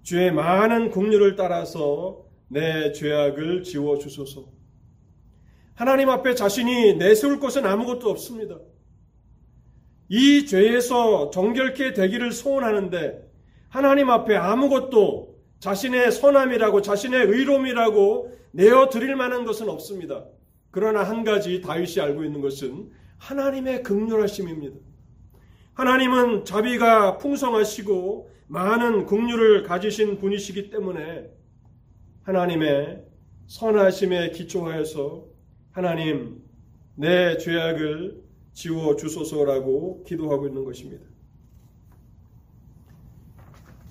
주의 0.01 0.31
많은 0.31 0.89
국류를 0.89 1.35
따라서 1.35 2.25
내 2.47 2.91
죄악을 2.91 3.61
지워 3.61 3.99
주소서. 3.99 4.47
하나님 5.75 6.09
앞에 6.09 6.33
자신이 6.33 6.95
내세울 6.95 7.39
것은 7.39 7.67
아무것도 7.67 8.09
없습니다. 8.09 8.57
이 10.09 10.47
죄에서 10.47 11.29
정결케 11.29 11.93
되기를 11.93 12.31
소원하는데 12.31 13.29
하나님 13.69 14.09
앞에 14.09 14.35
아무것도 14.35 15.35
자신의 15.59 16.11
선함이라고 16.11 16.81
자신의 16.81 17.27
의로움이라고 17.27 18.35
내어 18.51 18.89
드릴 18.89 19.15
만한 19.15 19.45
것은 19.45 19.69
없습니다. 19.69 20.25
그러나 20.71 21.03
한 21.03 21.23
가지 21.23 21.61
다윗이 21.61 21.99
알고 22.01 22.23
있는 22.23 22.41
것은 22.41 22.89
하나님의 23.17 23.83
극률하심입니다. 23.83 24.77
하나님은 25.75 26.45
자비가 26.45 27.17
풍성하시고 27.17 28.31
많은 28.47 29.05
국률을 29.05 29.63
가지신 29.63 30.17
분이시기 30.17 30.71
때문에 30.71 31.29
하나님의 32.23 33.03
선하심에 33.47 34.31
기초하여서 34.31 35.25
하나님 35.71 36.41
내 36.95 37.37
죄악을 37.37 38.28
지워 38.59 38.97
주소서라고 38.97 40.03
기도하고 40.03 40.45
있는 40.45 40.65
것입니다. 40.65 41.05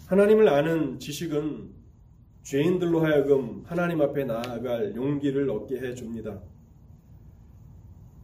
하나님을 0.09 0.47
아는 0.47 0.99
지식은 0.99 1.71
죄인들로 2.43 3.01
하여금 3.01 3.63
하나님 3.65 4.03
앞에 4.03 4.25
나아갈 4.25 4.95
용기를 4.95 5.49
얻게 5.49 5.79
해 5.81 5.95
줍니다. 5.95 6.43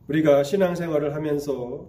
우리가 0.08 0.42
신앙생활을 0.42 1.14
하면서 1.14 1.88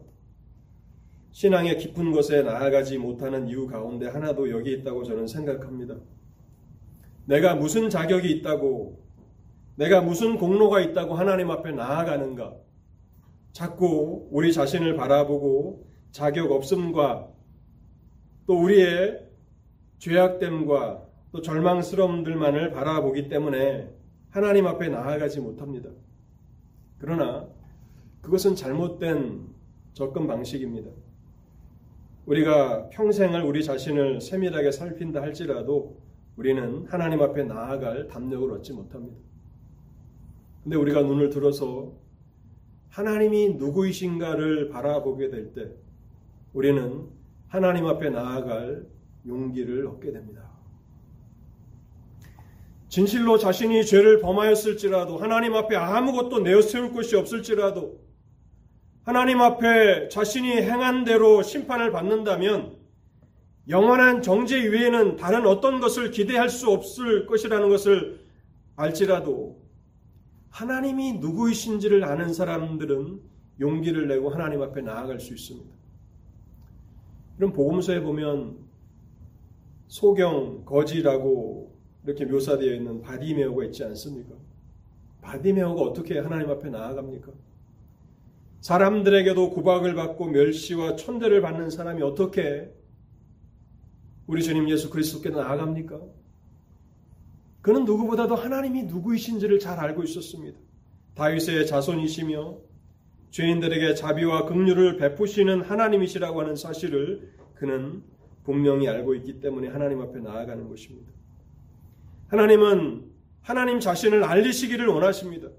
신앙의 1.33 1.77
깊은 1.77 2.13
곳에 2.13 2.41
나아가지 2.41 2.97
못하는 2.97 3.49
이유 3.49 3.67
가운데 3.67 4.07
하나도 4.07 4.49
여기 4.51 4.71
있다고 4.71 5.03
저는 5.03 5.27
생각합니다. 5.27 5.97
내가 7.25 7.55
무슨 7.55 7.89
자격이 7.89 8.31
있다고, 8.31 9.03
내가 9.75 9.99
무슨 9.99 10.37
공로가 10.37 10.79
있다고 10.79 11.13
하나님 11.15 11.51
앞에 11.51 11.73
나아가는가? 11.73 12.64
자꾸 13.55 14.27
우리 14.31 14.51
자신을 14.51 14.97
바라보고 14.97 15.87
자격 16.11 16.51
없음과 16.51 17.29
또 18.47 18.61
우리의 18.61 19.29
죄악됨과 19.97 21.05
또 21.31 21.41
절망스러움들만을 21.41 22.71
바라보기 22.71 23.29
때문에 23.29 23.89
하나님 24.29 24.67
앞에 24.67 24.89
나아가지 24.89 25.39
못합니다. 25.39 25.89
그러나 26.97 27.47
그것은 28.21 28.57
잘못된 28.57 29.47
접근 29.93 30.27
방식입니다. 30.27 30.91
우리가 32.25 32.89
평생을 32.89 33.41
우리 33.41 33.63
자신을 33.63 34.19
세밀하게 34.19 34.73
살핀다 34.73 35.21
할지라도 35.21 36.01
우리는 36.35 36.87
하나님 36.87 37.21
앞에 37.21 37.45
나아갈 37.45 38.09
담력을 38.09 38.51
얻지 38.51 38.73
못합니다. 38.73 39.15
근데 40.61 40.75
우리가 40.75 41.03
눈을 41.03 41.29
들어서 41.29 41.93
하나님이 42.95 43.55
누구이신가를 43.55 44.69
바라보게 44.69 45.29
될 45.29 45.51
때 45.53 45.69
우리는 46.53 47.09
하나님 47.49 47.85
앞에 47.87 48.09
나아갈 48.09 48.85
용기를 49.27 49.85
얻게 49.87 50.13
됩니다. 50.13 50.49
진실로 52.87 53.37
자신이 53.37 53.85
죄를 53.85 54.21
범하였을지라도 54.21 55.17
하나님 55.17 55.55
앞에 55.55 55.75
아무것도 55.75 56.39
내어세울 56.39 56.93
것이 56.93 57.17
없을지라도 57.17 57.99
하나님 59.03 59.41
앞에 59.41 60.07
자신이 60.07 60.49
행한 60.61 61.03
대로 61.03 61.43
심판을 61.43 61.91
받는다면 61.91 62.77
영원한 63.67 64.21
정죄 64.21 64.71
위에는 64.71 65.17
다른 65.17 65.45
어떤 65.45 65.81
것을 65.81 66.11
기대할 66.11 66.47
수 66.49 66.69
없을 66.69 67.25
것이라는 67.25 67.67
것을 67.67 68.21
알지라도 68.77 69.64
하나님이 70.55 71.17
누구이신지를 71.17 72.05
아는 72.05 72.33
사람들은 72.33 73.19
용기를 73.59 74.07
내고 74.07 74.29
하나님 74.29 74.61
앞에 74.61 74.81
나아갈 74.81 75.19
수 75.19 75.33
있습니다. 75.33 75.69
이런 77.37 77.51
복음서에 77.51 77.99
보면 77.99 78.59
소경, 79.89 80.63
거지라고 80.63 81.75
이렇게 82.05 82.23
묘사되어 82.23 82.73
있는 82.73 83.01
바디매오가 83.01 83.65
있지 83.65 83.83
않습니까? 83.83 84.33
바디매오가 85.21 85.81
어떻게 85.81 86.19
하나님 86.19 86.49
앞에 86.49 86.69
나아갑니까? 86.69 87.33
사람들에게도 88.61 89.49
구박을 89.49 89.93
받고 89.93 90.27
멸시와 90.27 90.95
천대를 90.95 91.41
받는 91.41 91.69
사람이 91.69 92.01
어떻게 92.01 92.73
우리 94.25 94.41
주님 94.41 94.69
예수 94.69 94.89
그리스도께 94.89 95.31
나아갑니까? 95.31 95.99
그는 97.65 97.83
누구보다도 97.83 98.35
하나님이 98.35 98.83
누구이신지를 98.83 99.57
잘 99.57 99.79
알고 99.79 100.03
있었습니다. 100.03 100.59
다윗의 101.15 101.65
자손이시며 101.65 102.59
죄인들에게 103.31 103.95
자비와 103.95 104.45
긍휼을 104.45 104.97
베푸시는 104.97 105.63
하나님이시라고 105.63 106.41
하는 106.41 106.55
사실을 106.55 107.33
그는 107.55 108.03
분명히 108.43 108.87
알고 108.87 109.15
있기 109.15 109.39
때문에 109.39 109.69
하나님 109.69 109.99
앞에 110.01 110.19
나아가는 110.19 110.69
것입니다. 110.69 111.11
하나님은 112.27 113.09
하나님 113.41 113.79
자신을 113.79 114.23
알리시기를 114.23 114.85
원하십니다. 114.85 115.49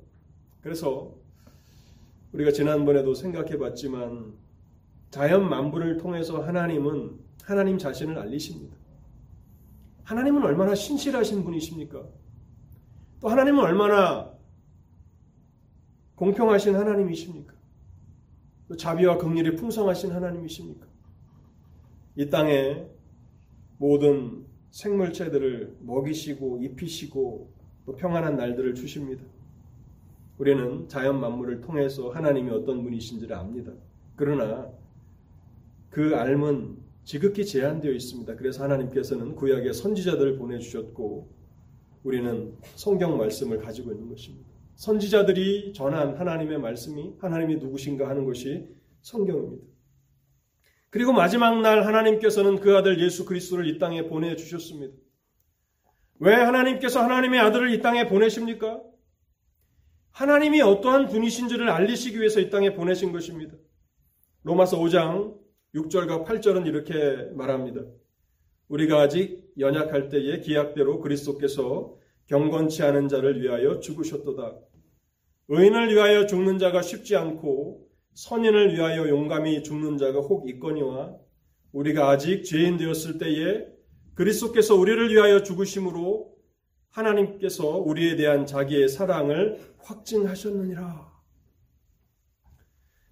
그래서 0.61 1.12
우리가 2.35 2.53
지난번에도 2.53 3.14
생각해 3.14 3.59
봤지만 3.59 4.33
자연 5.11 5.49
만물을 5.49 5.97
통해서 5.97 6.40
하나님은 6.40 7.19
하나님 7.42 7.79
자신을 7.79 8.16
알리십니다. 8.16 8.76
하나님은 10.07 10.45
얼마나 10.45 10.75
신실하신 10.75 11.42
분이십니까? 11.42 12.01
또 13.21 13.29
하나님은 13.29 13.59
얼마나 13.61 14.33
공평하신 16.14 16.77
하나님이십니까? 16.77 17.53
또 18.69 18.77
자비와 18.77 19.19
긍휼이 19.19 19.57
풍성하신 19.57 20.12
하나님이십니까? 20.12 20.87
이 22.14 22.31
땅에 22.31 22.87
모든 23.79 24.47
생물체들을 24.71 25.79
먹이시고 25.81 26.62
입히시고 26.62 27.53
또 27.85 27.97
평안한 27.97 28.37
날들을 28.37 28.77
주십니다. 28.77 29.25
우리는 30.38 30.87
자연 30.88 31.19
만물을 31.21 31.62
통해서 31.62 32.11
하나님이 32.11 32.51
어떤 32.51 32.85
분이신지를 32.85 33.35
압니다. 33.35 33.73
그러나 34.14 34.71
그 35.90 36.14
알은 36.14 36.86
지극히 37.07 37.47
제한되어 37.47 37.92
있습니다. 37.92 38.35
그래서 38.35 38.64
하나님께서는 38.64 39.37
구약의 39.37 39.73
선지자들을 39.75 40.38
보내주셨고 40.38 41.33
우리는 42.03 42.53
성경 42.75 43.16
말씀을 43.16 43.59
가지고 43.59 43.92
있는 43.92 44.09
것입니다. 44.09 44.51
선지자들이 44.75 45.73
전한 45.73 46.16
하나님의 46.16 46.59
말씀이 46.59 47.14
하나님이 47.21 47.57
누구신가 47.57 48.09
하는 48.09 48.25
것이 48.25 48.69
성경입니다. 49.03 49.64
그리고 50.90 51.12
마지막 51.12 51.61
날 51.61 51.87
하나님께서는 51.87 52.59
그 52.59 52.77
아들 52.77 53.01
예수 53.01 53.25
그리스도를 53.25 53.69
이 53.69 53.79
땅에 53.79 54.09
보내주셨습니다. 54.09 54.97
왜 56.19 56.35
하나님께서 56.35 57.03
하나님의 57.03 57.38
아들을 57.38 57.73
이 57.73 57.83
땅에 57.83 58.09
보내십니까? 58.09 58.83
하나님이 60.11 60.61
어떠한 60.61 61.07
분이신지를 61.07 61.69
알리시기 61.69 62.19
위해서 62.19 62.40
이 62.40 62.51
땅에 62.51 62.75
보내신 62.75 63.12
것입니다. 63.12 63.55
로마서 64.42 64.81
5장 64.81 65.46
6절과 65.77 66.25
8절은 66.25 66.67
이렇게 66.67 67.31
말합니다. 67.35 67.83
우리가 68.69 69.01
아직 69.03 69.53
연약할 69.59 70.09
때에 70.09 70.41
기약대로 70.41 71.01
그리스도께서 71.01 71.95
경건치 72.27 72.83
않은 72.83 73.09
자를 73.09 73.41
위하여 73.41 73.79
죽으셨도다. 73.79 74.59
의인을 75.49 75.95
위하여 75.95 76.27
죽는 76.27 76.59
자가 76.59 76.83
쉽지 76.83 77.15
않고 77.15 77.87
선인을 78.15 78.75
위하여 78.75 79.09
용감히 79.09 79.62
죽는 79.62 79.99
자가 79.99 80.21
혹 80.21 80.49
있거니와 80.49 81.15
우리가 81.73 82.09
아직 82.09 82.45
죄인 82.45 82.79
되었을 82.79 83.19
때에 83.19 83.67
그리스도께서 84.15 84.75
우리를 84.75 85.12
위하여 85.12 85.43
죽으심으로 85.43 86.35
하나님께서 86.91 87.69
우리에 87.69 88.17
대한 88.17 88.47
자기의 88.47 88.89
사랑을 88.89 89.61
확증하셨느니라. 89.83 91.12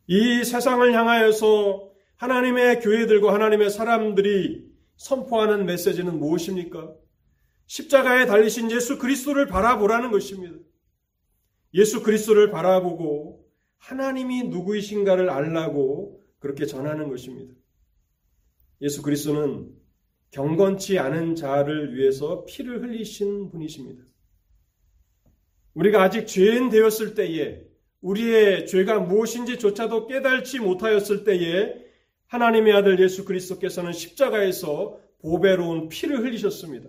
이 0.06 0.44
세상을 0.44 0.92
향하여서 0.92 1.93
하나님의 2.16 2.80
교회들과 2.80 3.34
하나님의 3.34 3.70
사람들이 3.70 4.64
선포하는 4.96 5.66
메시지는 5.66 6.18
무엇입니까? 6.18 6.94
십자가에 7.66 8.26
달리신 8.26 8.70
예수 8.70 8.98
그리스도를 8.98 9.46
바라보라는 9.46 10.10
것입니다. 10.10 10.56
예수 11.74 12.02
그리스도를 12.02 12.50
바라보고 12.50 13.44
하나님이 13.78 14.44
누구이신가를 14.44 15.28
알라고 15.28 16.22
그렇게 16.38 16.66
전하는 16.66 17.08
것입니다. 17.08 17.54
예수 18.80 19.02
그리스도는 19.02 19.70
경건치 20.30 20.98
않은 20.98 21.36
자를 21.36 21.94
위해서 21.96 22.44
피를 22.44 22.82
흘리신 22.82 23.50
분이십니다. 23.50 24.04
우리가 25.74 26.02
아직 26.02 26.26
죄인 26.26 26.70
되었을 26.70 27.14
때에 27.14 27.62
우리의 28.00 28.66
죄가 28.66 29.00
무엇인지조차도 29.00 30.06
깨달지 30.06 30.60
못하였을 30.60 31.24
때에 31.24 31.83
하나님의 32.26 32.72
아들 32.72 33.00
예수 33.00 33.24
그리스도께서는 33.24 33.92
십자가에서 33.92 35.00
보배로운 35.20 35.88
피를 35.88 36.18
흘리셨습니다. 36.20 36.88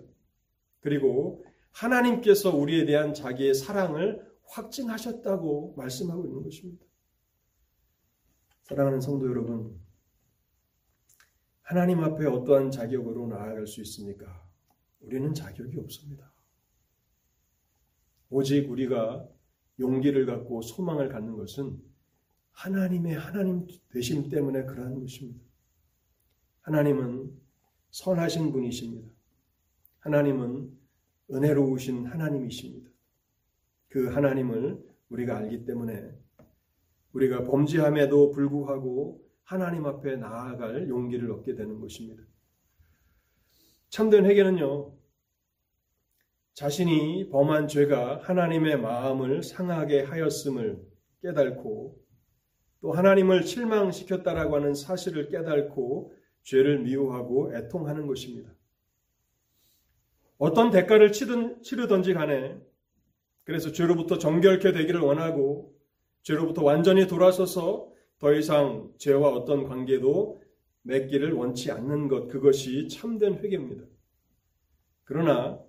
그리고 0.80 1.44
하나님께서 1.72 2.54
우리에 2.54 2.84
대한 2.84 3.14
자기의 3.14 3.54
사랑을 3.54 4.26
확증하셨다고 4.44 5.74
말씀하고 5.76 6.24
있는 6.24 6.42
것입니다. 6.42 6.84
사랑하는 8.62 9.00
성도 9.00 9.28
여러분, 9.28 9.78
하나님 11.62 12.00
앞에 12.00 12.26
어떠한 12.26 12.70
자격으로 12.70 13.26
나아갈 13.26 13.66
수 13.66 13.80
있습니까? 13.82 14.46
우리는 15.00 15.34
자격이 15.34 15.78
없습니다. 15.78 16.32
오직 18.30 18.70
우리가 18.70 19.28
용기를 19.78 20.26
갖고 20.26 20.62
소망을 20.62 21.08
갖는 21.08 21.36
것은 21.36 21.80
하나님의 22.56 23.14
하나님 23.16 23.66
되심 23.90 24.30
때문에 24.30 24.64
그러한 24.64 24.98
것입니다. 25.00 25.44
하나님은 26.62 27.30
선하신 27.90 28.50
분이십니다. 28.50 29.08
하나님은 30.00 30.72
은혜로우신 31.30 32.06
하나님이십니다. 32.06 32.90
그 33.88 34.08
하나님을 34.08 34.82
우리가 35.10 35.36
알기 35.36 35.64
때문에 35.64 36.10
우리가 37.12 37.44
범죄함에도 37.44 38.30
불구하고 38.30 39.22
하나님 39.42 39.84
앞에 39.86 40.16
나아갈 40.16 40.88
용기를 40.88 41.30
얻게 41.32 41.54
되는 41.54 41.78
것입니다. 41.78 42.22
참된 43.90 44.24
회개는요, 44.24 44.96
자신이 46.54 47.28
범한 47.28 47.68
죄가 47.68 48.22
하나님의 48.22 48.80
마음을 48.80 49.42
상하게 49.42 50.02
하였음을 50.02 50.82
깨닫고 51.20 52.05
또 52.80 52.92
하나님을 52.92 53.42
실망시켰다라고 53.44 54.56
하는 54.56 54.74
사실을 54.74 55.28
깨닫고 55.28 56.14
죄를 56.42 56.80
미워하고 56.80 57.54
애통하는 57.56 58.06
것입니다. 58.06 58.54
어떤 60.38 60.70
대가를 60.70 61.12
치든, 61.12 61.62
치르든지 61.62 62.14
간에 62.14 62.60
그래서 63.44 63.72
죄로부터 63.72 64.18
정결케 64.18 64.72
되기를 64.72 65.00
원하고 65.00 65.74
죄로부터 66.22 66.62
완전히 66.62 67.06
돌아서서 67.06 67.92
더 68.18 68.34
이상 68.34 68.92
죄와 68.98 69.30
어떤 69.30 69.64
관계도 69.64 70.42
맺기를 70.82 71.32
원치 71.32 71.70
않는 71.70 72.08
것 72.08 72.28
그것이 72.28 72.88
참된 72.88 73.34
회개입니다. 73.34 73.84
그러나 75.04 75.60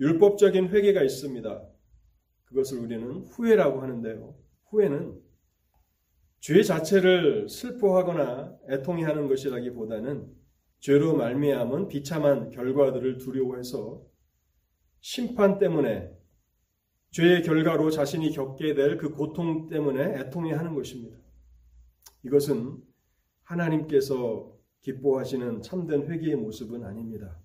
율법적인 0.00 0.68
회개가 0.68 1.02
있습니다. 1.02 1.62
그것을 2.44 2.78
우리는 2.78 3.22
후회라고 3.22 3.80
하는데요. 3.80 4.34
후회는 4.66 5.20
죄 6.44 6.62
자체를 6.62 7.48
슬퍼하거나 7.48 8.58
애통해하는 8.68 9.28
것이라기보다는 9.28 10.30
죄로 10.78 11.16
말미암은 11.16 11.88
비참한 11.88 12.50
결과들을 12.50 13.16
두려워해서 13.16 14.04
심판 15.00 15.58
때문에 15.58 16.14
죄의 17.12 17.44
결과로 17.44 17.90
자신이 17.90 18.32
겪게 18.32 18.74
될 18.74 18.98
그 18.98 19.14
고통 19.14 19.68
때문에 19.70 20.20
애통해하는 20.20 20.74
것입니다. 20.74 21.16
이것은 22.24 22.76
하나님께서 23.44 24.54
기뻐하시는 24.82 25.62
참된 25.62 26.06
회개의 26.06 26.36
모습은 26.36 26.84
아닙니다. 26.84 27.40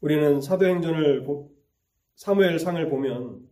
우리는 0.00 0.40
사도행전을 0.40 1.26
사무엘상을 2.14 2.88
보면 2.88 3.46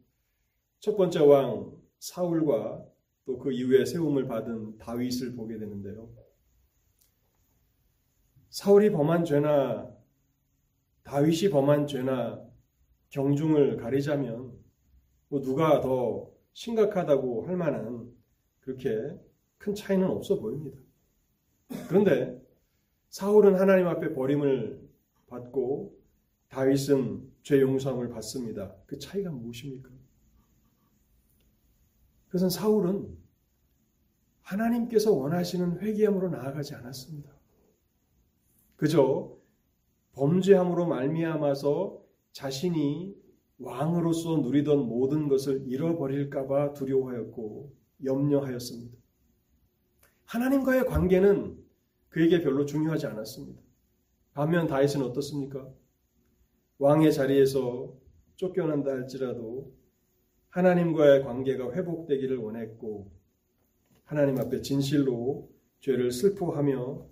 첫 0.79 0.97
번째 0.97 1.21
왕 1.21 1.79
사울과 1.99 2.90
또 3.31 3.39
그 3.39 3.53
이후에 3.53 3.85
세움을 3.85 4.27
받은 4.27 4.79
다윗을 4.79 5.37
보게 5.37 5.57
되는데요. 5.57 6.11
사울이 8.49 8.91
범한 8.91 9.25
죄나 9.25 9.89
다윗이 11.05 11.51
범한 11.51 11.87
죄나 11.87 12.45
경중을 13.11 13.77
가리자면 13.77 14.53
뭐 15.29 15.41
누가 15.41 15.81
더 15.81 16.31
심각하다고 16.53 17.47
할 17.47 17.57
만한 17.57 18.13
그렇게 18.61 19.17
큰 19.59 19.75
차이는 19.75 20.07
없어 20.09 20.41
보입니다. 20.41 20.79
그런데 21.89 22.41
사울은 23.11 23.55
하나님 23.55 23.87
앞에 23.87 24.13
버림을 24.13 24.89
받고 25.29 25.97
다윗은 26.49 27.31
죄 27.43 27.61
용서함을 27.61 28.09
받습니다. 28.09 28.75
그 28.87 28.99
차이가 28.99 29.31
무엇입니까? 29.31 29.89
그것은 32.27 32.51
사울은 32.51 33.20
하나님께서 34.51 35.13
원하시는 35.13 35.81
회개함으로 35.81 36.29
나아가지 36.29 36.75
않았습니다. 36.75 37.31
그저 38.75 39.37
범죄함으로 40.13 40.87
말미암아서 40.87 42.03
자신이 42.33 43.17
왕으로서 43.59 44.39
누리던 44.39 44.89
모든 44.89 45.29
것을 45.29 45.65
잃어버릴까봐 45.69 46.73
두려워하였고 46.73 47.73
염려하였습니다. 48.05 48.97
하나님과의 50.25 50.87
관계는 50.87 51.57
그에게 52.09 52.41
별로 52.43 52.65
중요하지 52.65 53.07
않았습니다. 53.07 53.61
반면 54.33 54.67
다윗은 54.67 55.03
어떻습니까? 55.03 55.69
왕의 56.79 57.13
자리에서 57.13 57.95
쫓겨난다 58.37 58.91
할지라도 58.91 59.73
하나님과의 60.49 61.23
관계가 61.23 61.73
회복되기를 61.73 62.39
원했고 62.39 63.20
하나님 64.11 64.41
앞에 64.41 64.61
진실로 64.61 65.49
죄를 65.79 66.11
슬퍼하며 66.11 67.07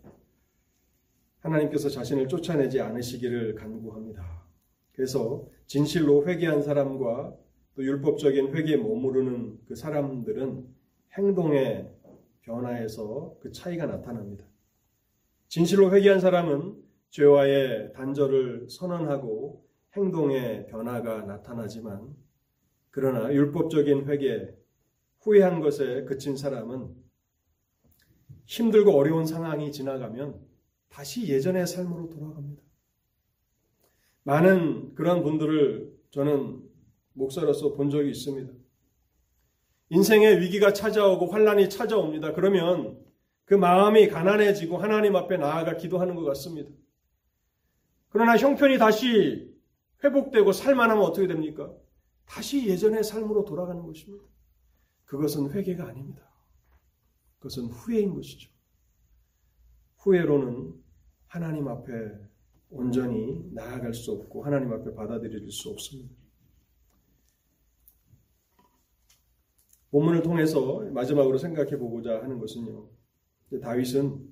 하나님께서 1.39 1.89
자신을 1.89 2.27
쫓아내지 2.27 2.81
않으시기를 2.81 3.55
간구합니다. 3.55 4.43
그래서 4.91 5.47
진실로 5.67 6.27
회개한 6.27 6.61
사람과 6.61 7.37
또 7.77 7.85
율법적인 7.85 8.53
회개에 8.53 8.79
머무르는 8.79 9.61
그 9.69 9.77
사람들은 9.77 10.67
행동의 11.17 11.89
변화에서 12.41 13.37
그 13.39 13.53
차이가 13.53 13.87
나타납니다. 13.87 14.45
진실로 15.47 15.95
회개한 15.95 16.19
사람은 16.19 16.83
죄와의 17.11 17.93
단절을 17.93 18.71
선언하고 18.71 19.65
행동의 19.97 20.67
변화가 20.67 21.27
나타나지만 21.27 22.17
그러나 22.91 23.33
율법적인 23.33 24.09
회개, 24.09 24.58
후회한 25.29 25.61
것에 25.61 26.05
그친 26.05 26.37
사람은 26.37 26.95
힘들고 28.47 28.93
어려운 28.93 29.27
상황이 29.27 29.71
지나가면 29.71 30.41
다시 30.89 31.29
예전의 31.29 31.67
삶으로 31.67 32.09
돌아갑니다. 32.09 32.63
많은 34.23 34.95
그런 34.95 35.23
분들을 35.23 35.93
저는 36.11 36.63
목사로서 37.13 37.75
본 37.75 37.91
적이 37.91 38.11
있습니다. 38.11 38.53
인생의 39.91 40.41
위기가 40.41 40.73
찾아오고 40.73 41.27
환란이 41.27 41.69
찾아옵니다. 41.69 42.33
그러면 42.33 42.99
그 43.45 43.55
마음이 43.55 44.09
가난해지고 44.09 44.79
하나님 44.79 45.17
앞에 45.17 45.37
나아가 45.37 45.77
기도하는 45.77 46.15
것 46.15 46.25
같습니다. 46.25 46.71
그러나 48.11 48.37
형편이 48.37 48.79
다시 48.79 49.55
회복되고 50.03 50.53
살만하면 50.53 51.05
어떻게 51.05 51.27
됩니까? 51.27 51.71
다시 52.25 52.67
예전의 52.67 53.05
삶으로 53.05 53.45
돌아가는 53.45 53.85
것입니다. 53.85 54.25
그것은 55.09 55.51
회개가 55.51 55.89
아닙니다. 55.89 56.23
그것은 57.39 57.65
후회인 57.65 58.15
것이죠. 58.15 58.51
후회로는 59.97 60.75
하나님 61.27 61.67
앞에 61.67 61.93
온전히 62.71 63.51
나아갈 63.53 63.95
수 63.95 64.13
없고 64.13 64.45
하나님 64.45 64.71
앞에 64.73 64.95
받아들일 64.95 65.51
수 65.51 65.71
없습니다. 65.71 66.15
본문을 69.91 70.23
통해서 70.23 70.81
마지막으로 70.91 71.39
생각해 71.39 71.79
보고자 71.79 72.23
하는 72.23 72.39
것은요. 72.39 72.91
다윗은 73.63 74.31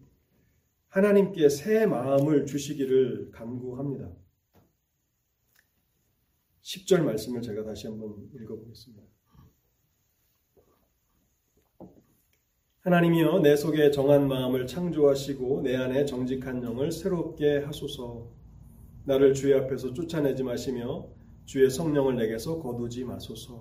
하나님께 0.89 1.49
새 1.49 1.87
마음을 1.87 2.45
주시기를 2.45 3.31
간구합니다. 3.31 4.13
10절 6.61 7.03
말씀을 7.03 7.41
제가 7.41 7.65
다시 7.65 7.87
한번 7.87 8.29
읽어보겠습니다. 8.35 9.16
하나님이여 12.87 13.41
내 13.41 13.57
속에 13.57 13.91
정한 13.91 14.29
마음을 14.29 14.65
창조하시고 14.69 15.63
내 15.63 15.75
안에 15.75 16.05
정직한 16.05 16.63
영을 16.63 16.93
새롭게 16.93 17.65
하소서. 17.65 18.29
나를 19.03 19.35
주의 19.35 19.59
앞에서 19.59 19.93
쫓아내지 19.93 20.45
마시며 20.45 21.05
주의 21.47 21.69
성령을 21.69 22.15
내게서 22.15 22.61
거두지 22.61 23.03
마소서. 23.03 23.61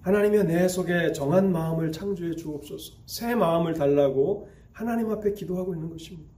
하나님이여 0.00 0.44
내 0.44 0.68
속에 0.68 1.12
정한 1.12 1.52
마음을 1.52 1.92
창조해 1.92 2.34
주옵소서. 2.34 2.94
새 3.04 3.34
마음을 3.34 3.74
달라고 3.74 4.48
하나님 4.72 5.10
앞에 5.10 5.34
기도하고 5.34 5.74
있는 5.74 5.90
것입니다. 5.90 6.32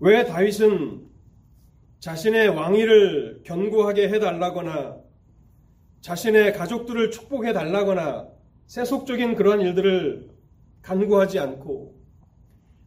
왜 0.00 0.24
다윗은 0.24 1.06
자신의 2.00 2.48
왕위를 2.48 3.42
견고하게 3.44 4.08
해달라거나 4.08 4.96
자신의 6.00 6.54
가족들을 6.54 7.10
축복해 7.10 7.52
달라거나 7.52 8.37
세속적인 8.68 9.34
그러한 9.34 9.62
일들을 9.62 10.28
간구하지 10.82 11.38
않고 11.38 11.98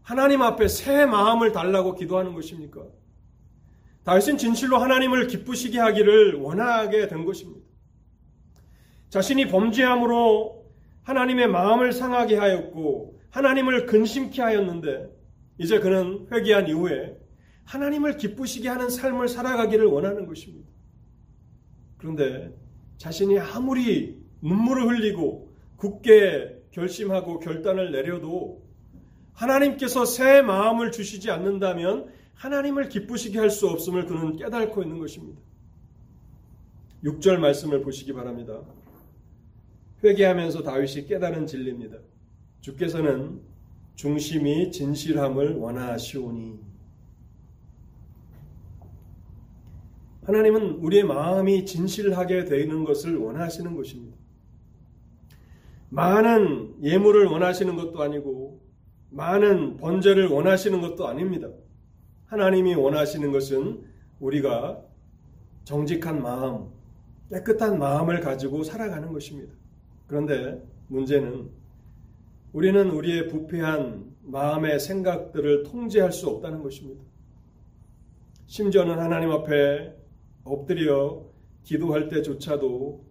하나님 0.03 0.43
앞에 0.43 0.67
새 0.67 1.05
마음을 1.05 1.51
달라고 1.51 1.95
기도하는 1.95 2.33
것입니까? 2.33 2.85
다윗은 4.03 4.37
진실로 4.37 4.77
하나님을 4.77 5.27
기쁘시게 5.27 5.79
하기를 5.79 6.35
원하게 6.35 7.07
된 7.07 7.25
것입니다. 7.25 7.65
자신이 9.09 9.47
범죄함으로 9.47 10.71
하나님의 11.03 11.47
마음을 11.47 11.91
상하게 11.91 12.35
하였고 12.35 13.19
하나님을 13.31 13.87
근심케 13.87 14.41
하였는데 14.41 15.09
이제 15.57 15.79
그는 15.79 16.27
회개한 16.31 16.67
이후에 16.67 17.17
하나님을 17.65 18.17
기쁘시게 18.17 18.69
하는 18.69 18.89
삶을 18.89 19.27
살아가기를 19.27 19.85
원하는 19.87 20.27
것입니다. 20.27 20.69
그런데 21.97 22.55
자신이 22.97 23.39
아무리 23.39 24.21
눈물을 24.41 24.87
흘리고 24.87 25.40
굳게 25.81 26.67
결심하고 26.69 27.39
결단을 27.39 27.91
내려도 27.91 28.61
하나님께서 29.33 30.05
새 30.05 30.43
마음을 30.43 30.91
주시지 30.91 31.31
않는다면 31.31 32.13
하나님을 32.35 32.87
기쁘시게 32.87 33.39
할 33.39 33.49
수 33.49 33.67
없음을 33.67 34.05
그는 34.05 34.35
깨닫고 34.35 34.83
있는 34.83 34.99
것입니다. 34.99 35.41
6절 37.03 37.37
말씀을 37.37 37.81
보시기 37.81 38.13
바랍니다. 38.13 38.61
회개하면서 40.03 40.61
다윗이 40.61 41.07
깨달은 41.07 41.47
진리입니다. 41.47 41.97
주께서는 42.59 43.41
중심이 43.95 44.71
진실함을 44.71 45.55
원하시오니 45.55 46.59
하나님은 50.25 50.75
우리의 50.75 51.03
마음이 51.05 51.65
진실하게 51.65 52.45
되는 52.45 52.83
것을 52.83 53.17
원하시는 53.17 53.75
것입니다. 53.75 54.20
많은 55.91 56.81
예물을 56.81 57.25
원하시는 57.25 57.75
것도 57.75 58.01
아니고 58.01 58.61
많은 59.09 59.75
번제를 59.75 60.27
원하시는 60.27 60.79
것도 60.79 61.05
아닙니다. 61.05 61.49
하나님이 62.27 62.75
원하시는 62.75 63.29
것은 63.31 63.83
우리가 64.21 64.81
정직한 65.65 66.21
마음, 66.21 66.69
깨끗한 67.29 67.77
마음을 67.77 68.21
가지고 68.21 68.63
살아가는 68.63 69.11
것입니다. 69.11 69.53
그런데 70.07 70.63
문제는 70.87 71.49
우리는 72.53 72.89
우리의 72.89 73.27
부패한 73.27 74.15
마음의 74.23 74.79
생각들을 74.79 75.63
통제할 75.63 76.13
수 76.13 76.29
없다는 76.29 76.63
것입니다. 76.63 77.03
심지어는 78.47 78.97
하나님 78.97 79.31
앞에 79.31 79.93
엎드려 80.45 81.25
기도할 81.63 82.07
때조차도 82.07 83.10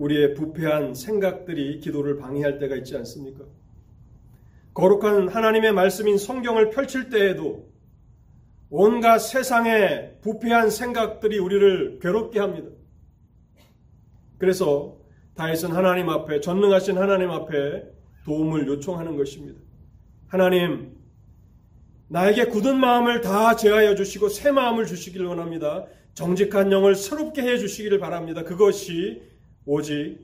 우리의 0.00 0.34
부패한 0.34 0.94
생각들이 0.94 1.78
기도를 1.78 2.16
방해할 2.16 2.58
때가 2.58 2.74
있지 2.76 2.96
않습니까? 2.96 3.44
거룩한 4.72 5.28
하나님의 5.28 5.72
말씀인 5.72 6.16
성경을 6.16 6.70
펼칠 6.70 7.10
때에도 7.10 7.68
온갖 8.70 9.18
세상의 9.18 10.18
부패한 10.22 10.70
생각들이 10.70 11.38
우리를 11.38 11.98
괴롭게 12.00 12.40
합니다. 12.40 12.70
그래서 14.38 14.96
다윗은 15.34 15.72
하나님 15.72 16.08
앞에 16.08 16.40
전능하신 16.40 16.96
하나님 16.96 17.30
앞에 17.30 17.84
도움을 18.24 18.66
요청하는 18.68 19.16
것입니다. 19.16 19.60
하나님 20.28 20.96
나에게 22.08 22.46
굳은 22.46 22.78
마음을 22.78 23.20
다 23.20 23.54
제하여 23.54 23.94
주시고 23.94 24.30
새 24.30 24.50
마음을 24.50 24.86
주시기를 24.86 25.26
원합니다. 25.26 25.84
정직한 26.14 26.72
영을 26.72 26.94
새롭게 26.94 27.42
해 27.42 27.58
주시기를 27.58 27.98
바랍니다. 27.98 28.44
그것이 28.44 29.29
오직 29.72 30.18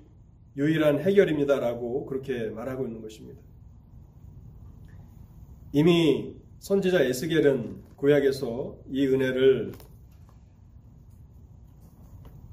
유일한 0.56 0.98
해결입니다라고 0.98 2.06
그렇게 2.06 2.50
말하고 2.50 2.84
있는 2.84 3.00
것입니다. 3.00 3.40
이미 5.72 6.34
선지자 6.58 7.02
에스겔은 7.04 7.82
구약에서 7.94 8.76
이 8.90 9.06
은혜를 9.06 9.70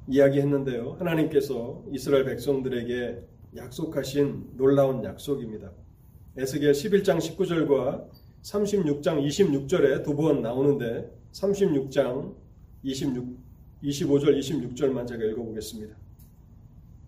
이야기했는데요. 0.08 0.98
하나님께서 1.00 1.84
이스라엘 1.92 2.26
백성들에게 2.26 3.28
약속하신 3.56 4.52
놀라운 4.56 5.04
약속입니다. 5.04 5.72
에스겔 6.38 6.74
11장 6.74 7.18
19절과 7.18 8.08
36장 8.44 9.26
26절에 9.26 10.04
두 10.04 10.16
번 10.16 10.44
나오는데 10.44 11.10
36장 11.32 12.36
26, 12.84 13.36
25절 13.82 14.38
26절만 14.38 15.08
제가 15.08 15.24
읽어보겠습니다. 15.24 16.03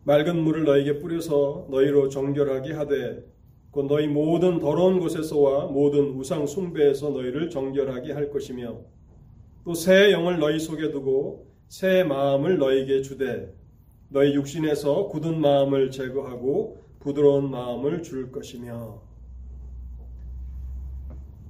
맑은 0.05 0.43
물을 0.43 0.65
너에게 0.65 0.99
뿌려서 0.99 1.67
너희로 1.71 2.09
정결하게 2.09 2.73
하되 2.73 3.25
곧 3.71 3.87
너희 3.87 4.07
모든 4.07 4.59
더러운 4.59 4.99
곳에서와 4.99 5.65
모든 5.65 6.11
우상 6.11 6.45
숭배에서 6.47 7.09
너희를 7.09 7.49
정결하게 7.49 8.13
할 8.13 8.29
것이며 8.29 8.81
또 9.65 9.73
새 9.73 10.11
영을 10.11 10.37
너희 10.37 10.59
속에 10.59 10.91
두고 10.91 11.47
새 11.67 12.03
마음을 12.03 12.59
너희에게 12.59 13.01
주되 13.01 13.51
너희 14.09 14.35
육신에서 14.35 15.07
굳은 15.07 15.41
마음을 15.41 15.89
제거하고 15.89 16.83
부드러운 16.99 17.49
마음을 17.49 18.03
줄 18.03 18.31
것이며 18.31 19.01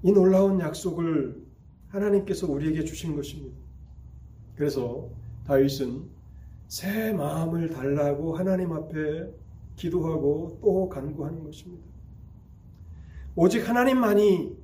이 0.01 0.12
놀라운 0.14 0.62
약속을 0.62 1.43
하나님께서 1.89 2.49
우리에게 2.49 2.86
주신 2.86 3.18
것입니다. 3.18 3.58
그래서 4.56 5.10
다윗은 5.45 6.14
새 6.68 7.13
마음을 7.13 7.70
달라고 7.70 8.36
하나님 8.36 8.74
앞에 8.74 9.30
기도하고 9.76 10.59
또 10.61 10.89
간구하는 10.89 11.43
것입니다. 11.43 11.86
오직 13.36 13.68
하나님만이 13.68 14.55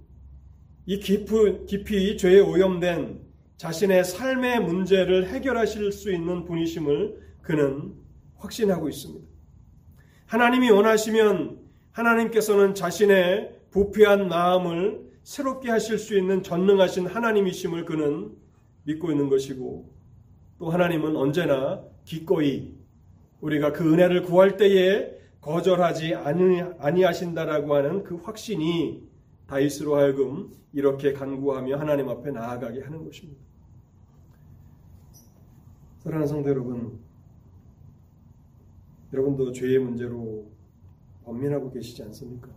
이 0.86 1.00
깊이, 1.00 1.66
깊이 1.66 2.18
죄에 2.18 2.40
오염된 2.40 3.22
자신의 3.58 4.04
삶의 4.04 4.62
문제를 4.62 5.28
해결하실 5.28 5.92
수 5.92 6.12
있는 6.12 6.46
분이심을 6.46 7.22
그는 7.42 7.94
확신하고 8.38 8.90
있습니다. 8.90 9.28
하나님이 10.26 10.72
원하시면 10.72 11.60
하나님께서는 11.92 12.74
자신의 12.74 13.60
부패한 13.70 14.30
마음을 14.30 15.12
새롭게 15.24 15.70
하실 15.70 16.00
수 16.00 16.18
있는 16.18 16.42
전능하신 16.42 17.06
하나님이심을 17.06 17.86
그는 17.86 18.32
믿고 18.86 19.12
있는 19.12 19.30
것이고 19.30 19.94
또 20.58 20.70
하나님은 20.70 21.16
언제나 21.16 21.84
기꺼이 22.06 22.76
우리가 23.42 23.72
그 23.72 23.92
은혜를 23.92 24.24
구할 24.24 24.58
때에 24.58 25.20
거절하지 25.42 26.16
아니하신다라고 26.16 27.76
하는 27.76 28.04
그 28.04 28.16
확신이 28.16 29.04
다윗으로 29.48 29.96
하여금 29.96 30.52
이렇게 30.72 31.14
간구하며 31.14 31.78
하나님 31.78 32.10
앞에 32.10 32.32
나아가게 32.32 32.82
하는 32.82 33.04
것입니다. 33.04 33.42
사랑하는 36.00 36.28
성도 36.28 36.50
여러분, 36.50 37.00
여러분도 39.14 39.52
죄의 39.52 39.80
문제로 39.80 40.52
번민하고 41.26 41.72
계시지 41.72 42.02
않습니까? 42.04 42.50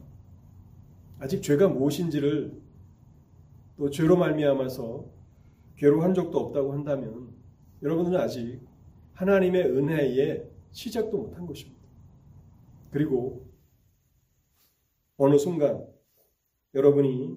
아직 1.19 1.43
죄가 1.43 1.69
무엇인지를 1.69 2.61
또 3.77 3.91
죄로 3.91 4.17
말미암아서 4.17 5.05
괴로한 5.77 6.15
적도 6.15 6.39
없다고 6.39 6.73
한다면 6.73 7.29
여러분은 7.83 8.19
아직 8.19 8.61
하나님의 9.15 9.65
은혜에 9.65 10.49
시작도 10.73 11.17
못한 11.17 11.47
것입니다. 11.47 11.81
그리고 12.91 13.49
어느 15.17 15.39
순간 15.39 15.87
여러분이 16.75 17.37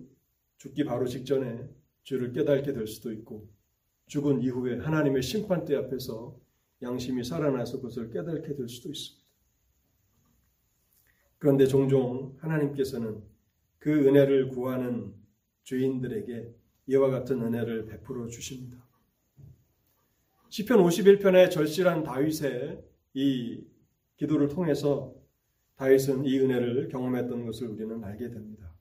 죽기 0.58 0.84
바로 0.84 1.06
직전에 1.06 1.70
죄를 2.04 2.32
깨닫게 2.32 2.74
될 2.74 2.88
수도 2.88 3.12
있고 3.12 3.48
죽은 4.08 4.42
이후에 4.42 4.78
하나님의 4.80 5.22
심판대 5.22 5.76
앞에서 5.76 6.36
양심이 6.82 7.24
살아나서 7.24 7.78
그것을 7.78 8.10
깨닫게 8.12 8.56
될 8.56 8.68
수도 8.68 8.90
있습니다. 8.90 9.28
그런데 11.38 11.68
종종 11.68 12.36
하나님께서는 12.40 13.22
그 13.78 14.08
은혜를 14.08 14.50
구하는 14.50 15.14
죄인들에게 15.64 16.56
이와 16.88 17.10
같은 17.10 17.42
은혜를 17.42 17.86
베풀어 17.86 18.28
주십니다. 18.28 18.87
시편 20.50 20.80
51편의 20.80 21.52
절실한 21.52 22.04
다윗의 22.04 22.82
이 23.14 23.64
기도를 24.16 24.48
통해서 24.48 25.14
다윗은 25.76 26.26
이 26.26 26.39
은혜를 26.39 26.88
경험했던 26.88 27.45
것을 27.45 27.68
우리는 27.68 28.04
알게 28.04 28.30
됩니다. 28.30 28.74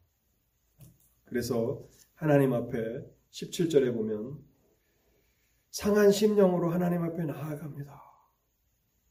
그래서 1.24 1.84
하나님 2.14 2.52
앞에 2.52 3.04
17절에 3.30 3.92
보면 3.92 4.38
상한 5.70 6.10
심령으로 6.10 6.70
하나님 6.70 7.02
앞에 7.02 7.24
나아갑니다. 7.24 8.00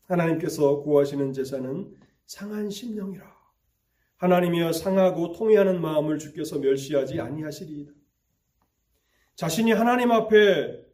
하나님께서 0.06 0.82
구하시는 0.82 1.34
제사는 1.34 1.95
상한 2.26 2.70
심령이라. 2.70 3.36
하나님이여 4.18 4.72
상하고 4.72 5.34
통회하는 5.34 5.82
마음을 5.82 6.18
주께서 6.18 6.58
멸시하지 6.58 7.20
아니하시리이다. 7.20 7.91
자신이 9.36 9.74
하나님 9.74 10.12
앞에 10.12 10.85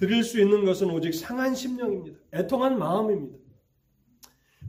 드릴 0.00 0.24
수 0.24 0.40
있는 0.40 0.64
것은 0.64 0.90
오직 0.90 1.12
상한 1.12 1.54
심령입니다. 1.54 2.18
애통한 2.32 2.78
마음입니다. 2.78 3.38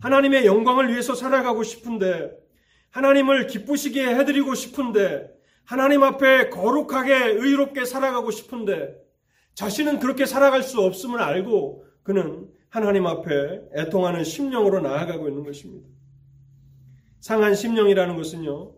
하나님의 0.01 0.45
영광을 0.45 0.89
위해서 0.89 1.15
살아가고 1.15 1.63
싶은데 1.63 2.32
하나님을 2.89 3.47
기쁘시게 3.47 4.05
해드리고 4.15 4.55
싶은데 4.55 5.32
하나님 5.63 6.03
앞에 6.03 6.49
거룩하게 6.49 7.15
의롭게 7.15 7.86
살아가고 7.86 8.29
싶은데 8.29 8.93
자신은 9.53 9.99
그렇게 9.99 10.25
살아갈 10.25 10.63
수 10.63 10.82
없음을 10.82 11.21
알고 11.21 11.86
그는 12.03 12.49
하나님 12.67 13.07
앞에 13.07 13.61
애통하는 13.75 14.25
심령으로 14.25 14.82
나아가고 14.82 15.29
있는 15.29 15.43
것입니다. 15.43 15.88
상한 17.19 17.53
심령이라는 17.53 18.17
것은요, 18.17 18.73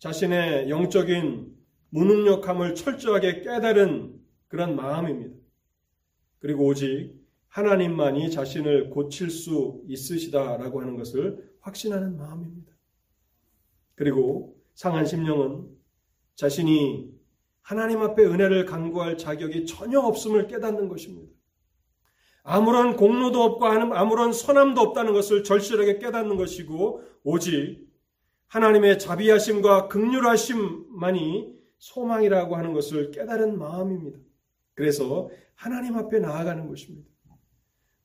자신의 0.00 0.68
영적인 0.68 1.54
무능력함을 1.90 2.74
철저하게 2.74 3.42
깨달은 3.42 4.14
그런 4.48 4.76
마음입니다. 4.76 5.41
그리고 6.42 6.66
오직 6.66 7.14
하나님만이 7.48 8.32
자신을 8.32 8.90
고칠 8.90 9.30
수 9.30 9.80
있으시다라고 9.86 10.80
하는 10.80 10.96
것을 10.96 11.52
확신하는 11.60 12.16
마음입니다. 12.16 12.72
그리고 13.94 14.56
상한 14.74 15.06
심령은 15.06 15.68
자신이 16.34 17.12
하나님 17.60 18.02
앞에 18.02 18.24
은혜를 18.24 18.66
간구할 18.66 19.18
자격이 19.18 19.66
전혀 19.66 20.00
없음을 20.00 20.48
깨닫는 20.48 20.88
것입니다. 20.88 21.32
아무런 22.42 22.96
공로도 22.96 23.40
없고 23.40 23.64
아무런 23.66 24.32
선함도 24.32 24.80
없다는 24.80 25.12
것을 25.12 25.44
절실하게 25.44 26.00
깨닫는 26.00 26.36
것이고 26.36 27.04
오직 27.22 27.86
하나님의 28.48 28.98
자비하심과 28.98 29.86
극률하심만이 29.86 31.54
소망이라고 31.78 32.56
하는 32.56 32.72
것을 32.72 33.12
깨달은 33.12 33.58
마음입니다. 33.58 34.18
그래서 34.74 35.30
하나님 35.54 35.96
앞에 35.96 36.18
나아가는 36.18 36.66
것입니다. 36.68 37.08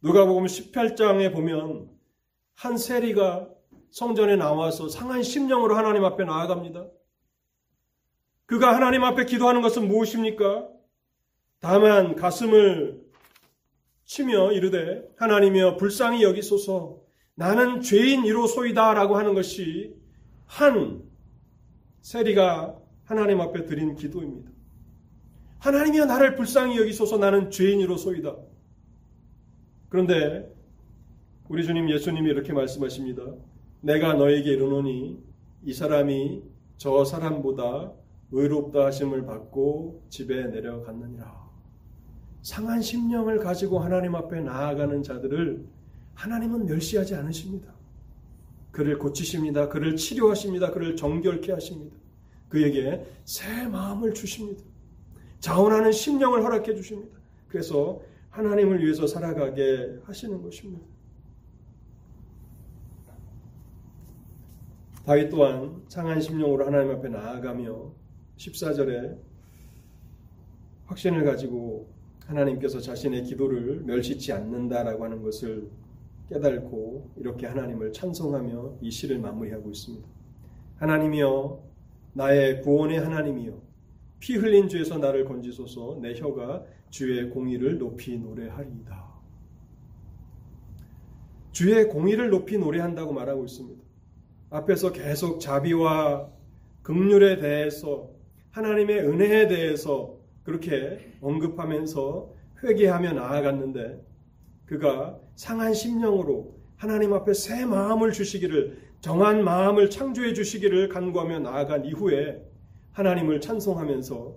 누가복음 0.02 0.46
18장에 0.46 1.34
보면 1.34 1.90
한 2.56 2.78
세리가 2.78 3.50
성전에 3.92 4.36
나와서 4.36 4.90
상한 4.90 5.24
심령으로 5.24 5.76
하나님 5.76 6.06
앞에 6.06 6.24
나아갑니다. 6.24 6.88
그가 8.46 8.76
하나님 8.76 9.04
앞에 9.04 9.26
기도하는 9.26 9.62
것은 9.62 9.88
무엇입니까? 9.88 10.70
다만 11.60 12.16
가슴을 12.16 13.02
치며 14.06 14.52
이르되 14.54 15.04
하나님이여 15.18 15.78
불쌍히 15.78 16.24
여기소서 16.24 17.02
나는 17.36 17.82
죄인이로소이다라고 17.82 19.18
하는 19.18 19.34
것이 19.34 19.96
한 20.46 21.04
세리가 22.02 22.80
하나님 23.04 23.42
앞에 23.42 23.66
드린 23.66 23.96
기도입니다. 23.96 24.52
하나님이여 25.60 26.06
나를 26.06 26.36
불쌍히 26.36 26.78
여기소서 26.78 27.18
나는 27.18 27.50
죄인이로소이다. 27.50 28.36
그런데 29.90 30.54
우리 31.50 31.66
주님 31.66 31.90
예수님이 31.90 32.30
이렇게 32.30 32.54
말씀하십니다. 32.54 33.24
내가 33.82 34.14
너에게 34.14 34.52
이르노니 34.52 35.18
이 35.64 35.74
사람이 35.74 36.44
저 36.78 37.06
사람보다 37.06 37.92
의롭다 38.32 38.86
하심을 38.86 39.26
받고 39.26 40.04
집에 40.10 40.48
내려갔느니라. 40.48 41.48
상한 42.42 42.82
심령을 42.82 43.40
가지고 43.40 43.80
하나님 43.80 44.16
앞에 44.16 44.42
나아가는 44.42 45.02
자들을 45.02 45.66
하나님은 46.14 46.66
멸시하지 46.66 47.16
않으십니다. 47.16 47.74
그를 48.72 48.98
고치십니다. 49.00 49.70
그를 49.70 49.96
치료하십니다. 49.96 50.72
그를 50.72 50.96
정결케 50.96 51.52
하십니다. 51.52 51.96
그에게 52.50 53.06
새 53.26 53.68
마음을 53.68 54.14
주십니다. 54.14 54.64
자원하는 55.40 55.92
심령을 55.92 56.44
허락해 56.44 56.76
주십니다. 56.76 57.18
그래서 57.48 58.02
하나님을 58.30 58.84
위해서 58.84 59.08
살아가게 59.08 60.00
하시는 60.04 60.42
것입니다. 60.42 60.86
다윗 65.06 65.30
또한 65.30 65.82
상한 65.88 66.20
심령으로 66.20 66.66
하나님 66.66 66.92
앞에 66.92 67.08
나아가며 67.08 67.94
14절에 68.38 69.18
확신을 70.86 71.24
가지고 71.24 71.90
하나님께서 72.26 72.82
자신의 72.82 73.24
기도를 73.24 73.84
멸시치 73.86 74.34
않는다라고 74.34 75.06
하는 75.06 75.24
것을 75.24 75.70
깨달고 76.30 77.12
이렇게 77.16 77.48
하나님을 77.48 77.94
찬송하며 77.94 78.80
이 78.82 78.92
시를 78.92 79.20
마무리하고 79.20 79.70
있습니다. 79.70 80.06
하나님이여 80.76 81.64
나의 82.14 82.62
구원의 82.62 83.00
하나님이여 83.00 83.67
피 84.20 84.36
흘린 84.36 84.68
죄에서 84.68 84.98
나를 84.98 85.26
건지소서 85.26 86.00
내 86.02 86.16
혀가 86.16 86.64
주의 86.90 87.30
공의를 87.30 87.78
높이 87.78 88.18
노래하리이다. 88.18 89.08
주의 91.52 91.88
공의를 91.88 92.30
높이 92.30 92.58
노래한다고 92.58 93.14
말하고 93.14 93.46
있습니다. 93.46 93.82
앞에서 94.50 94.92
계속 94.92 95.40
자비와 95.40 96.30
극률에 96.84 97.40
대해서 97.40 98.10
하나님의 98.52 99.00
은혜에 99.00 99.48
대해서 99.48 100.18
그렇게 100.44 101.14
언급하면서 101.22 102.34
회개하며 102.64 103.14
나아갔는데 103.14 104.06
그가 104.66 105.20
상한 105.36 105.74
심령으로 105.74 106.56
하나님 106.76 107.14
앞에 107.14 107.34
새 107.34 107.66
마음을 107.66 108.12
주시기를 108.12 108.78
정한 109.02 109.44
마음을 109.44 109.90
창조해 109.90 110.34
주시기를 110.34 110.90
간구하며 110.90 111.40
나아간 111.40 111.86
이후에 111.86 112.42
하나님을 112.98 113.40
찬송하면서 113.42 114.36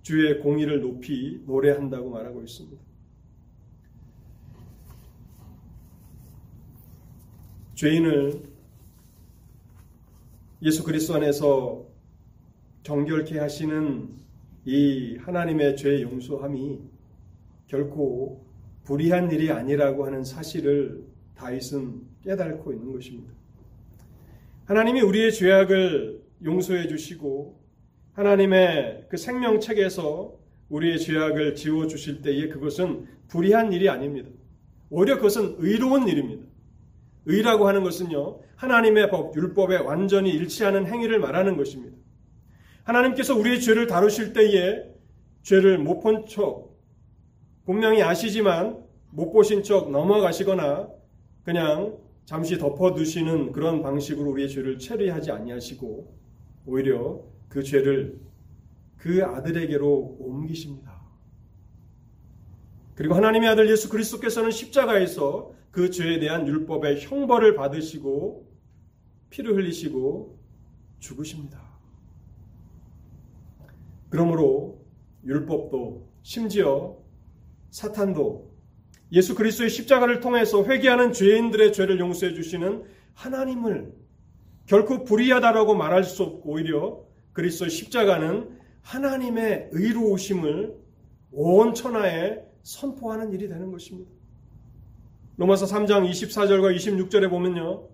주의 0.00 0.40
공의를 0.40 0.80
높이 0.80 1.42
노래한다고 1.44 2.08
말하고 2.08 2.40
있습니다. 2.40 2.82
죄인을 7.74 8.44
예수 10.62 10.84
그리스도 10.84 11.16
안에서 11.16 11.84
정결케 12.82 13.38
하시는 13.38 14.08
이 14.64 15.18
하나님의 15.18 15.76
죄 15.76 16.00
용서함이 16.00 16.80
결코 17.66 18.42
불의한 18.84 19.30
일이 19.32 19.52
아니라고 19.52 20.06
하는 20.06 20.24
사실을 20.24 21.04
다윗은 21.34 22.00
깨닫고 22.22 22.72
있는 22.72 22.90
것입니다. 22.90 23.34
하나님이 24.64 25.02
우리의 25.02 25.30
죄악을 25.30 26.22
용서해 26.42 26.88
주시고 26.88 27.67
하나님의 28.18 29.06
그 29.08 29.16
생명책에서 29.16 30.34
우리의 30.70 30.98
죄악을 30.98 31.54
지워 31.54 31.86
주실 31.86 32.20
때에 32.20 32.48
그것은 32.48 33.06
불의한 33.28 33.72
일이 33.72 33.88
아닙니다. 33.88 34.28
오히려 34.90 35.16
그것은 35.16 35.54
의로운 35.58 36.08
일입니다. 36.08 36.44
의라고 37.26 37.68
하는 37.68 37.84
것은요, 37.84 38.40
하나님의 38.56 39.10
법, 39.10 39.36
율법에 39.36 39.76
완전히 39.76 40.30
일치하는 40.30 40.86
행위를 40.86 41.20
말하는 41.20 41.56
것입니다. 41.56 41.96
하나님께서 42.82 43.36
우리의 43.36 43.60
죄를 43.60 43.86
다루실 43.86 44.32
때에 44.32 44.82
죄를 45.42 45.78
못 45.78 46.00
본 46.00 46.26
척, 46.26 46.76
분명히 47.66 48.02
아시지만 48.02 48.82
못 49.12 49.30
보신 49.30 49.62
척 49.62 49.92
넘어가시거나 49.92 50.88
그냥 51.44 51.96
잠시 52.24 52.58
덮어두시는 52.58 53.52
그런 53.52 53.80
방식으로 53.80 54.32
우리의 54.32 54.48
죄를 54.48 54.78
처리하지 54.78 55.30
아니하시고 55.30 56.18
오히려 56.66 57.22
그 57.48 57.62
죄를 57.62 58.20
그 58.96 59.24
아들에게로 59.24 60.16
옮기십니다. 60.20 60.98
그리고 62.94 63.14
하나님의 63.14 63.48
아들 63.48 63.70
예수 63.70 63.88
그리스도께서는 63.88 64.50
십자가에서 64.50 65.52
그 65.70 65.90
죄에 65.90 66.18
대한 66.18 66.46
율법의 66.48 67.00
형벌을 67.00 67.54
받으시고 67.54 68.48
피를 69.30 69.54
흘리시고 69.54 70.38
죽으십니다. 70.98 71.62
그러므로 74.10 74.84
율법도 75.24 76.08
심지어 76.22 76.96
사탄도 77.70 78.50
예수 79.12 79.34
그리스도의 79.34 79.70
십자가를 79.70 80.20
통해서 80.20 80.64
회개하는 80.64 81.12
죄인들의 81.12 81.72
죄를 81.72 82.00
용서해 82.00 82.34
주시는 82.34 82.84
하나님을 83.14 83.94
결코 84.66 85.04
불의하다라고 85.04 85.74
말할 85.74 86.04
수 86.04 86.22
없고 86.22 86.50
오히려 86.50 87.07
그리스도의 87.38 87.70
십자가는 87.70 88.48
하나님의 88.82 89.68
의로우심을 89.70 90.74
온 91.30 91.72
천하에 91.72 92.40
선포하는 92.64 93.32
일이 93.32 93.48
되는 93.48 93.70
것입니다. 93.70 94.10
로마서 95.36 95.66
3장 95.66 96.10
24절과 96.10 96.74
26절에 96.74 97.30
보면요. 97.30 97.86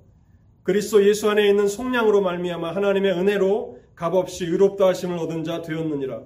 그리스도 0.63 1.07
예수 1.07 1.29
안에 1.29 1.47
있는 1.47 1.69
속량으로 1.69 2.23
말미암아 2.23 2.75
하나님의 2.75 3.13
은혜로 3.13 3.81
값없이 3.95 4.47
의롭다 4.47 4.87
하심을 4.89 5.19
얻은 5.19 5.45
자 5.45 5.61
되었느니라. 5.61 6.23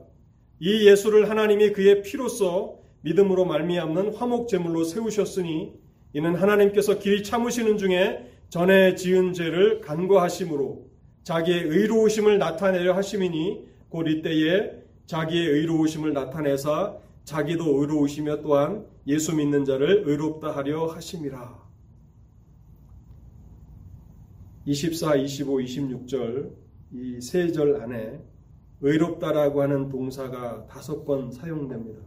이 0.61 0.87
예수를 0.87 1.29
하나님이 1.29 1.73
그의 1.73 2.03
피로써 2.03 2.79
믿음으로 3.01 3.47
말미암는 3.47 4.15
화목 4.15 4.47
제물로 4.47 4.85
세우셨으니 4.85 5.73
이는 6.13 6.37
하나님께서 6.37 7.01
길이 7.01 7.25
참으시는 7.25 7.79
중에 7.79 8.31
전에 8.49 8.95
지은 8.95 9.33
죄를 9.33 9.81
간과하심으로 9.81 10.88
자기의 11.29 11.65
의로우심을 11.65 12.39
나타내려 12.39 12.95
하심이니 12.95 13.69
곧 13.91 14.09
이때에 14.09 14.83
자기의 15.05 15.47
의로우심을 15.47 16.15
나타내사 16.15 16.97
자기도 17.25 17.83
의로우시며 17.83 18.41
또한 18.41 18.87
예수 19.07 19.37
믿는 19.37 19.67
자를 19.67 20.05
의롭다 20.07 20.57
하려 20.57 20.87
하심이라. 20.87 21.69
24, 24.65 25.17
25, 25.17 25.59
26절 25.59 26.51
이 26.95 27.19
세 27.21 27.53
절 27.53 27.83
안에 27.83 28.19
의롭다라고 28.81 29.61
하는 29.61 29.91
동사가 29.91 30.67
다섯 30.67 31.05
번 31.05 31.31
사용됩니다. 31.31 32.01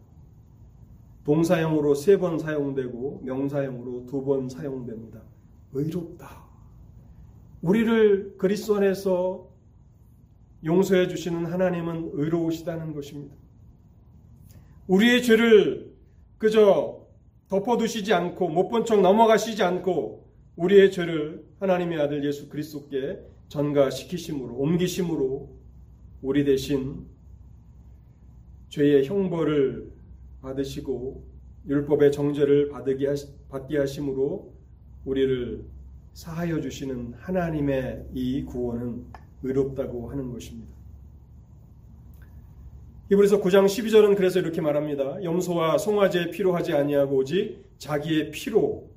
동사형으로 1.25 1.93
세 1.93 2.17
번 2.17 2.39
사용되고 2.39 3.21
명사형으로 3.23 4.07
두 4.07 4.23
번 4.25 4.49
사용됩니다. 4.49 5.21
의롭다. 5.73 6.50
우리를 7.61 8.37
그리스도 8.37 8.75
안에서 8.75 9.49
용서해 10.63 11.07
주시는 11.07 11.45
하나님은 11.45 12.11
의로우시다는 12.13 12.93
것입니다. 12.93 13.35
우리의 14.87 15.23
죄를 15.23 15.93
그저 16.37 17.07
덮어두시지 17.49 18.13
않고 18.13 18.49
못 18.49 18.69
본 18.69 18.85
척 18.85 19.01
넘어가시지 19.01 19.61
않고 19.63 20.29
우리의 20.55 20.91
죄를 20.91 21.45
하나님의 21.59 21.99
아들 21.99 22.23
예수 22.25 22.49
그리스도께 22.49 23.19
전가시키심으로 23.49 24.55
옮기심으로 24.55 25.49
우리 26.21 26.45
대신 26.45 27.05
죄의 28.69 29.05
형벌을 29.05 29.91
받으시고 30.41 31.25
율법의 31.67 32.11
정죄를 32.11 32.71
받게 33.49 33.77
하심으로 33.77 34.53
우리를 35.05 35.65
사하여 36.13 36.61
주시는 36.61 37.13
하나님의 37.17 38.05
이 38.13 38.43
구원은 38.43 39.05
의롭다고 39.43 40.11
하는 40.11 40.31
것입니다. 40.31 40.71
히브리서 43.09 43.41
9장 43.41 43.65
12절은 43.65 44.15
그래서 44.15 44.39
이렇게 44.39 44.61
말합니다. 44.61 45.23
염소와 45.23 45.77
송아지의 45.77 46.31
피로 46.31 46.55
하지 46.55 46.73
아니하고 46.73 47.17
오직 47.17 47.65
자기의 47.77 48.31
피로 48.31 48.89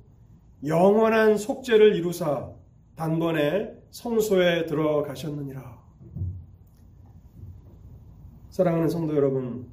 영원한 0.65 1.37
속죄를 1.37 1.95
이루사 1.95 2.49
단번에 2.95 3.75
성소에 3.91 4.67
들어가셨느니라. 4.67 5.83
사랑하는 8.49 8.87
성도 8.87 9.15
여러분, 9.17 9.67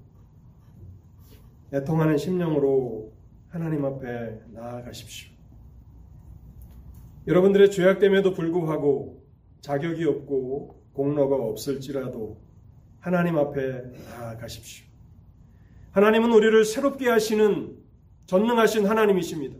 애통하는 1.72 2.18
심령으로 2.18 3.12
하나님 3.48 3.84
앞에 3.84 4.40
나아가십시오. 4.52 5.31
여러분들의 7.26 7.70
죄악됨에도 7.70 8.32
불구하고 8.32 9.22
자격이 9.60 10.04
없고 10.04 10.82
공로가 10.92 11.36
없을지라도 11.36 12.40
하나님 12.98 13.36
앞에 13.36 13.82
나아가십시오. 14.10 14.86
하나님은 15.92 16.32
우리를 16.32 16.64
새롭게 16.64 17.08
하시는 17.08 17.76
전능하신 18.26 18.86
하나님이십니다. 18.86 19.56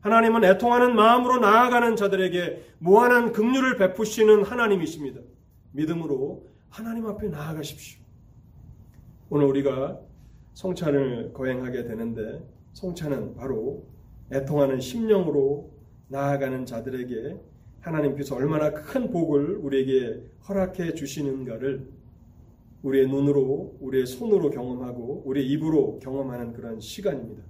하나님은 0.00 0.44
애통하는 0.44 0.94
마음으로 0.94 1.40
나아가는 1.40 1.96
자들에게 1.96 2.62
무한한 2.78 3.32
긍휼을 3.32 3.76
베푸시는 3.76 4.44
하나님이십니다. 4.44 5.20
믿음으로 5.72 6.46
하나님 6.68 7.06
앞에 7.06 7.28
나아가십시오. 7.28 8.00
오늘 9.30 9.46
우리가 9.46 9.98
성찬을 10.52 11.32
거행하게 11.32 11.84
되는데 11.84 12.46
성찬은 12.74 13.34
바로 13.34 13.86
애통하는 14.32 14.80
심령으로 14.80 15.73
나아가는 16.08 16.64
자들에게 16.66 17.40
하나님께서 17.80 18.36
얼마나 18.36 18.72
큰 18.72 19.10
복을 19.10 19.56
우리에게 19.56 20.22
허락해 20.48 20.94
주시는가를 20.94 21.88
우리의 22.82 23.08
눈으로, 23.08 23.76
우리의 23.80 24.06
손으로 24.06 24.50
경험하고 24.50 25.22
우리의 25.26 25.48
입으로 25.48 25.98
경험하는 26.00 26.52
그런 26.52 26.80
시간입니다. 26.80 27.42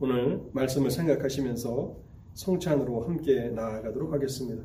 오늘 0.00 0.42
말씀을 0.52 0.90
생각하시면서 0.90 1.96
성찬으로 2.34 3.02
함께 3.02 3.50
나아가도록 3.50 4.12
하겠습니다. 4.12 4.62